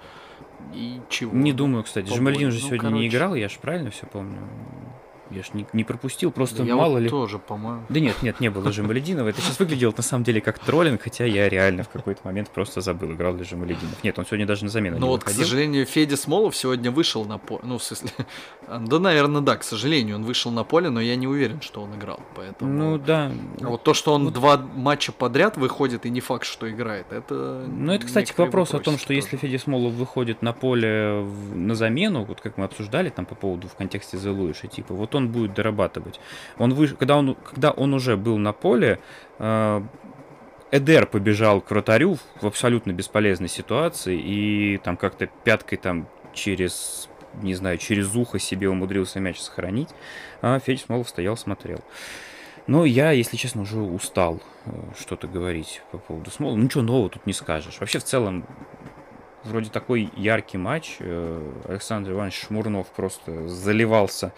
и 0.72 1.00
чего? 1.08 1.32
Не 1.32 1.52
думаю, 1.52 1.82
кстати. 1.82 2.08
Жамаледин 2.08 2.52
же 2.52 2.60
ну, 2.60 2.66
сегодня 2.66 2.80
короче... 2.80 3.00
не 3.00 3.08
играл, 3.08 3.34
я 3.34 3.48
же 3.48 3.58
правильно 3.60 3.90
все 3.90 4.06
помню. 4.06 4.38
Я 5.32 5.42
ж 5.42 5.50
не, 5.54 5.66
не 5.72 5.84
пропустил, 5.84 6.30
просто 6.30 6.62
я 6.62 6.76
мало 6.76 6.94
вот 6.94 7.00
ли... 7.00 7.08
тоже, 7.08 7.38
по-моему. 7.38 7.82
Да 7.88 8.00
нет, 8.00 8.22
нет, 8.22 8.40
не 8.40 8.50
было 8.50 8.70
Жамалединова. 8.72 9.28
Это 9.28 9.40
сейчас 9.40 9.58
выглядело 9.58 9.92
на 9.96 10.02
самом 10.02 10.24
деле 10.24 10.40
как 10.40 10.58
троллинг, 10.58 11.02
хотя 11.02 11.24
я 11.24 11.48
реально 11.48 11.84
в 11.84 11.88
какой-то 11.88 12.20
момент 12.24 12.50
просто 12.50 12.80
забыл, 12.80 13.12
играл 13.12 13.34
ли 13.36 13.44
Жамалединов. 13.44 14.02
Нет, 14.04 14.18
он 14.18 14.26
сегодня 14.26 14.46
даже 14.46 14.64
на 14.64 14.70
замену 14.70 14.98
Ну 14.98 15.06
вот, 15.08 15.20
выходил. 15.20 15.40
к 15.40 15.44
сожалению, 15.44 15.86
Федя 15.86 16.16
Смолов 16.16 16.56
сегодня 16.56 16.90
вышел 16.90 17.24
на 17.24 17.38
поле. 17.38 17.62
Ну, 17.64 17.78
в 17.78 17.82
смысле... 17.82 18.10
Да, 18.68 18.98
наверное, 18.98 19.40
да, 19.42 19.56
к 19.56 19.64
сожалению, 19.64 20.16
он 20.16 20.24
вышел 20.24 20.50
на 20.50 20.64
поле, 20.64 20.88
но 20.88 21.00
я 21.00 21.16
не 21.16 21.26
уверен, 21.26 21.60
что 21.60 21.82
он 21.82 21.94
играл. 21.94 22.20
Поэтому... 22.34 22.72
Ну 22.72 22.98
да. 22.98 23.32
А 23.60 23.68
вот 23.68 23.82
то, 23.82 23.92
что 23.92 24.14
он 24.14 24.24
вот... 24.24 24.34
два 24.34 24.56
матча 24.56 25.12
подряд 25.12 25.56
выходит 25.56 26.06
и 26.06 26.10
не 26.10 26.20
факт, 26.20 26.46
что 26.46 26.70
играет, 26.70 27.06
это... 27.10 27.64
Ну 27.68 27.92
это, 27.92 28.06
кстати, 28.06 28.32
к 28.32 28.38
вопросу 28.38 28.76
о 28.76 28.80
том, 28.80 28.98
что 28.98 29.08
тоже. 29.08 29.18
если 29.18 29.36
Федя 29.36 29.58
Смолов 29.58 29.92
выходит 29.92 30.42
на 30.42 30.52
поле 30.52 31.26
на 31.54 31.74
замену, 31.74 32.24
вот 32.24 32.40
как 32.40 32.56
мы 32.56 32.64
обсуждали 32.64 33.10
там 33.10 33.26
по 33.26 33.34
поводу 33.34 33.68
в 33.68 33.74
контексте 33.74 34.16
Зелуиша, 34.16 34.66
типа, 34.66 34.94
вот 34.94 35.14
он 35.14 35.21
будет 35.28 35.54
дорабатывать. 35.54 36.20
Он 36.58 36.74
выш... 36.74 36.94
когда, 36.98 37.16
он... 37.16 37.34
когда 37.34 37.70
он 37.70 37.94
уже 37.94 38.16
был 38.16 38.38
на 38.38 38.52
поле, 38.52 38.98
э... 39.38 39.82
Эдер 40.74 41.06
побежал 41.06 41.60
к 41.60 41.70
вратарю 41.70 42.16
в 42.40 42.46
абсолютно 42.46 42.92
бесполезной 42.92 43.50
ситуации 43.50 44.18
и 44.18 44.78
там 44.78 44.96
как-то 44.96 45.26
пяткой 45.26 45.76
там 45.76 46.08
через, 46.32 47.10
не 47.42 47.54
знаю, 47.54 47.76
через 47.76 48.16
ухо 48.16 48.38
себе 48.38 48.70
умудрился 48.70 49.20
мяч 49.20 49.38
сохранить, 49.38 49.90
а 50.40 50.58
Федя 50.60 50.82
Смолов 50.82 51.10
стоял, 51.10 51.36
смотрел. 51.36 51.80
Но 52.66 52.84
я, 52.84 53.10
если 53.10 53.36
честно, 53.36 53.62
уже 53.62 53.80
устал 53.80 54.40
э, 54.64 54.70
что-то 54.98 55.26
говорить 55.26 55.82
по 55.90 55.98
поводу 55.98 56.30
Смолова. 56.30 56.56
Ну, 56.56 56.64
ничего 56.64 56.82
нового 56.82 57.10
тут 57.10 57.26
не 57.26 57.32
скажешь. 57.32 57.78
Вообще, 57.80 57.98
в 57.98 58.04
целом, 58.04 58.46
вроде 59.44 59.68
такой 59.68 60.10
яркий 60.16 60.58
матч. 60.58 60.96
Э, 61.00 61.52
Александр 61.68 62.12
Иванович 62.12 62.46
Шмурнов 62.46 62.86
просто 62.88 63.48
заливался 63.48 64.32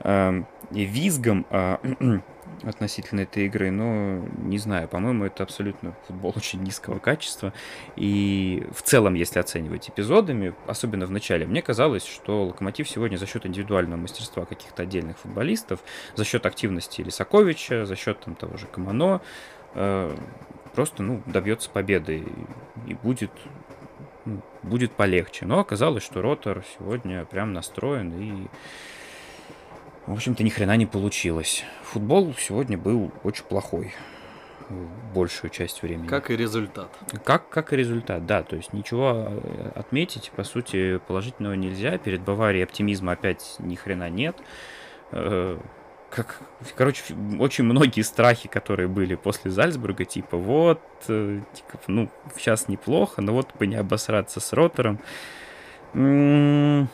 э, 0.00 0.42
визгом 0.70 1.46
э, 1.50 1.76
относительно 2.62 3.20
этой 3.20 3.46
игры, 3.46 3.70
но 3.70 4.24
не 4.38 4.58
знаю, 4.58 4.88
по-моему, 4.88 5.24
это 5.24 5.42
абсолютно 5.42 5.94
футбол 6.06 6.32
очень 6.36 6.62
низкого 6.62 6.98
качества. 6.98 7.52
И 7.96 8.66
в 8.74 8.82
целом, 8.82 9.14
если 9.14 9.38
оценивать 9.38 9.88
эпизодами, 9.88 10.54
особенно 10.66 11.06
в 11.06 11.10
начале, 11.10 11.46
мне 11.46 11.62
казалось, 11.62 12.04
что 12.04 12.44
Локомотив 12.44 12.88
сегодня 12.88 13.16
за 13.16 13.26
счет 13.26 13.46
индивидуального 13.46 14.00
мастерства 14.00 14.44
каких-то 14.44 14.82
отдельных 14.82 15.18
футболистов, 15.18 15.80
за 16.14 16.24
счет 16.24 16.46
активности 16.46 17.02
Лисаковича, 17.02 17.86
за 17.86 17.96
счет 17.96 18.20
там, 18.20 18.34
того 18.34 18.56
же 18.56 18.66
Камано, 18.66 19.20
э, 19.74 20.14
просто 20.74 21.02
ну, 21.02 21.22
добьется 21.26 21.70
победы 21.70 22.24
и 22.86 22.94
будет 22.94 23.30
ну, 24.24 24.42
будет 24.62 24.92
полегче. 24.92 25.46
Но 25.46 25.60
оказалось, 25.60 26.02
что 26.02 26.20
Ротор 26.20 26.64
сегодня 26.78 27.24
прям 27.24 27.52
настроен 27.52 28.12
и 28.12 28.48
в 30.10 30.14
общем-то, 30.14 30.42
ни 30.42 30.48
хрена 30.50 30.76
не 30.76 30.86
получилось. 30.86 31.64
Футбол 31.84 32.34
сегодня 32.36 32.76
был 32.76 33.12
очень 33.22 33.44
плохой 33.44 33.94
большую 35.14 35.50
часть 35.50 35.82
времени. 35.82 36.06
Как 36.06 36.30
и 36.30 36.36
результат. 36.36 36.90
Как, 37.24 37.48
как 37.48 37.72
и 37.72 37.76
результат, 37.76 38.26
да. 38.26 38.42
То 38.42 38.56
есть 38.56 38.72
ничего 38.72 39.26
э, 39.28 39.72
отметить, 39.74 40.30
по 40.34 40.44
сути, 40.44 40.98
положительного 40.98 41.54
нельзя. 41.54 41.98
Перед 41.98 42.22
Баварией 42.22 42.64
оптимизма 42.64 43.12
опять 43.12 43.56
ни 43.58 43.74
хрена 43.74 44.08
нет. 44.08 44.36
Э, 45.12 45.58
как, 46.10 46.40
короче, 46.76 47.02
очень 47.38 47.64
многие 47.64 48.02
страхи, 48.02 48.48
которые 48.48 48.88
были 48.88 49.14
после 49.14 49.50
Зальцбурга, 49.50 50.04
типа, 50.04 50.36
вот, 50.36 50.80
э, 51.08 51.40
типа, 51.52 51.78
ну, 51.86 52.08
сейчас 52.36 52.68
неплохо, 52.68 53.22
но 53.22 53.32
вот 53.32 53.54
бы 53.56 53.66
не 53.66 53.76
обосраться 53.76 54.40
с 54.40 54.52
ротором. 54.52 54.98
М-м- 55.94 56.88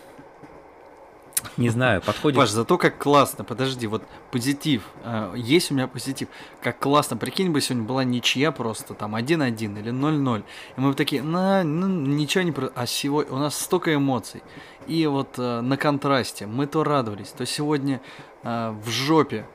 не 1.57 1.69
знаю, 1.71 2.03
подходит... 2.03 2.39
Паш, 2.39 2.51
зато 2.51 2.79
как 2.79 2.99
классно, 2.99 3.45
подожди, 3.45 3.87
вот 3.87 4.03
позитив, 4.31 4.83
а, 5.05 5.35
есть 5.35 5.71
у 5.71 5.75
меня 5.75 5.89
позитив, 5.89 6.29
как 6.63 6.79
классно, 6.79 7.17
прикинь 7.17 7.51
бы, 7.51 7.61
сегодня 7.61 7.87
была 7.87 8.05
ничья 8.05 8.53
просто, 8.53 8.95
там, 8.95 9.17
1-1 9.17 9.79
или 9.81 9.93
0-0, 9.93 10.45
и 10.77 10.81
мы 10.81 10.91
бы 10.91 10.95
такие, 10.95 11.23
на, 11.23 11.65
ну, 11.65 11.87
ничего 11.87 12.43
не... 12.43 12.55
А 12.75 12.87
сегодня 12.87 13.33
у 13.33 13.39
нас 13.39 13.59
столько 13.59 13.95
эмоций, 13.95 14.43
и 14.87 15.07
вот 15.07 15.39
э, 15.39 15.61
на 15.61 15.77
контрасте 15.77 16.47
мы 16.47 16.67
то 16.67 16.85
радовались, 16.85 17.29
то 17.29 17.45
сегодня 17.47 18.01
э, 18.43 18.75
в 18.85 18.89
жопе 18.91 19.47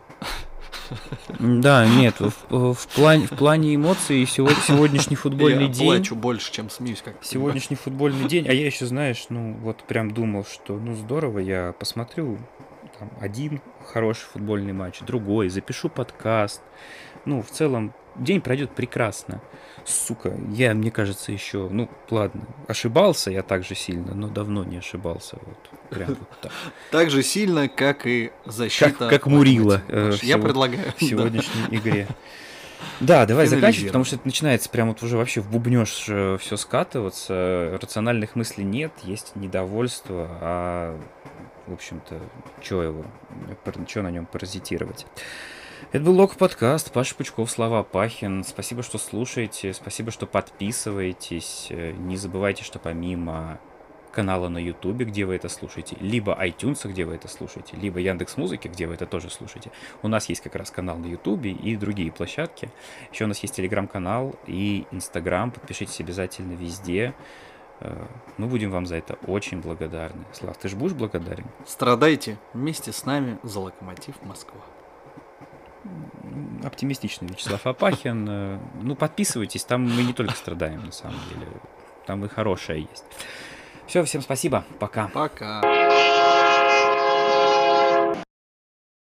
да, 1.39 1.85
нет, 1.87 2.15
в, 2.19 2.73
в, 2.73 2.87
плане, 2.95 3.27
в 3.27 3.31
плане 3.31 3.75
эмоций 3.75 4.25
сегодня, 4.25 4.61
сегодняшний 4.61 5.15
футбольный 5.15 5.67
я 5.67 5.73
день... 5.73 5.87
Я 5.87 5.95
плачу 5.95 6.15
больше, 6.15 6.51
чем 6.51 6.69
смеюсь, 6.69 7.01
как 7.01 7.15
Сегодняшний 7.21 7.75
футбольный 7.75 8.27
день, 8.27 8.47
а 8.47 8.53
я 8.53 8.65
еще, 8.65 8.85
знаешь, 8.85 9.25
ну 9.29 9.53
вот 9.61 9.83
прям 9.83 10.11
думал, 10.11 10.45
что 10.45 10.77
ну 10.77 10.95
здорово, 10.95 11.39
я 11.39 11.73
посмотрю 11.77 12.37
там, 12.99 13.11
один 13.19 13.61
хороший 13.85 14.25
футбольный 14.31 14.73
матч, 14.73 14.99
другой, 15.01 15.49
запишу 15.49 15.89
подкаст. 15.89 16.61
Ну, 17.25 17.41
в 17.41 17.49
целом, 17.49 17.93
день 18.15 18.41
пройдет 18.41 18.71
прекрасно. 18.71 19.41
Сука, 19.85 20.37
я, 20.49 20.73
мне 20.73 20.91
кажется, 20.91 21.31
еще, 21.31 21.67
ну, 21.69 21.89
ладно, 22.09 22.41
ошибался 22.67 23.31
я 23.31 23.43
так 23.43 23.63
же 23.63 23.75
сильно, 23.75 24.13
но 24.13 24.27
давно 24.27 24.63
не 24.63 24.77
ошибался, 24.77 25.37
вот, 25.41 25.80
прям 25.91 26.09
вот 26.09 26.29
так. 26.41 26.51
Так 26.89 27.09
же 27.11 27.21
сильно, 27.21 27.67
как 27.67 28.07
и 28.07 28.31
защита. 28.45 28.91
Как, 28.91 29.09
как 29.09 29.27
Мурила. 29.27 29.81
Э, 29.87 30.13
я 30.21 30.37
предлагаю. 30.37 30.93
В 30.97 31.03
сегодняшней 31.03 31.67
да. 31.69 31.77
игре. 31.77 32.07
Да, 32.99 33.25
давай 33.25 33.47
заканчивать, 33.47 33.87
потому 33.87 34.05
что 34.05 34.15
это 34.15 34.25
начинается 34.25 34.69
прям 34.69 34.89
вот 34.89 35.03
уже 35.03 35.17
вообще 35.17 35.41
в 35.41 35.49
бубнеж 35.49 36.05
э, 36.07 36.37
все 36.39 36.57
скатываться, 36.57 37.77
рациональных 37.81 38.35
мыслей 38.35 38.63
нет, 38.63 38.91
есть 39.03 39.35
недовольство, 39.35 40.27
а, 40.41 40.99
в 41.67 41.73
общем-то, 41.73 42.19
что 42.61 42.83
его, 42.83 43.05
что 43.87 44.01
на 44.01 44.11
нем 44.11 44.25
паразитировать. 44.25 45.05
Это 45.91 46.05
был 46.05 46.15
Лок 46.15 46.37
подкаст, 46.37 46.91
Паша 46.91 47.15
Пучков, 47.15 47.51
Слава 47.51 47.83
Пахин. 47.83 48.43
Спасибо, 48.43 48.81
что 48.81 48.97
слушаете, 48.97 49.73
спасибо, 49.73 50.11
что 50.11 50.25
подписываетесь. 50.25 51.67
Э, 51.69 51.91
не 51.91 52.17
забывайте, 52.17 52.63
что 52.63 52.79
помимо 52.79 53.59
канала 54.11 54.49
на 54.49 54.57
Ютубе, 54.57 55.05
где 55.05 55.25
вы 55.25 55.35
это 55.35 55.49
слушаете, 55.49 55.95
либо 55.99 56.33
iTunes, 56.33 56.87
где 56.87 57.05
вы 57.05 57.15
это 57.15 57.27
слушаете, 57.27 57.77
либо 57.77 57.99
Яндекс 57.99 58.37
Музыки, 58.37 58.67
где 58.67 58.87
вы 58.87 58.93
это 58.95 59.05
тоже 59.05 59.29
слушаете. 59.29 59.71
У 60.03 60.07
нас 60.07 60.29
есть 60.29 60.41
как 60.41 60.55
раз 60.55 60.71
канал 60.71 60.97
на 60.97 61.07
Ютубе 61.07 61.51
и 61.51 61.75
другие 61.75 62.11
площадки. 62.11 62.69
Еще 63.11 63.25
у 63.25 63.27
нас 63.27 63.39
есть 63.39 63.55
Телеграм-канал 63.55 64.35
и 64.47 64.85
Инстаграм. 64.91 65.51
Подпишитесь 65.51 65.99
обязательно 65.99 66.53
везде. 66.53 67.13
Э, 67.79 68.05
мы 68.37 68.47
будем 68.47 68.71
вам 68.71 68.85
за 68.85 68.95
это 68.97 69.15
очень 69.27 69.61
благодарны. 69.61 70.25
Слав, 70.33 70.57
ты 70.57 70.69
же 70.69 70.75
будешь 70.75 70.93
благодарен? 70.93 71.45
Страдайте 71.65 72.37
вместе 72.53 72.91
с 72.91 73.05
нами 73.05 73.39
за 73.43 73.59
Локомотив 73.59 74.15
Москва 74.23 74.61
оптимистичный 76.63 77.27
Вячеслав 77.27 77.65
Апахин. 77.65 78.27
Э, 78.29 78.59
ну, 78.81 78.95
подписывайтесь, 78.95 79.63
там 79.63 79.83
мы 79.83 80.03
не 80.03 80.13
только 80.13 80.33
страдаем, 80.35 80.85
на 80.85 80.91
самом 80.91 81.19
деле. 81.29 81.47
Там 82.05 82.25
и 82.25 82.27
хорошее 82.27 82.87
есть. 82.89 83.03
Все, 83.91 84.05
всем 84.05 84.21
спасибо. 84.21 84.63
Пока. 84.79 85.09
Пока. 85.09 85.61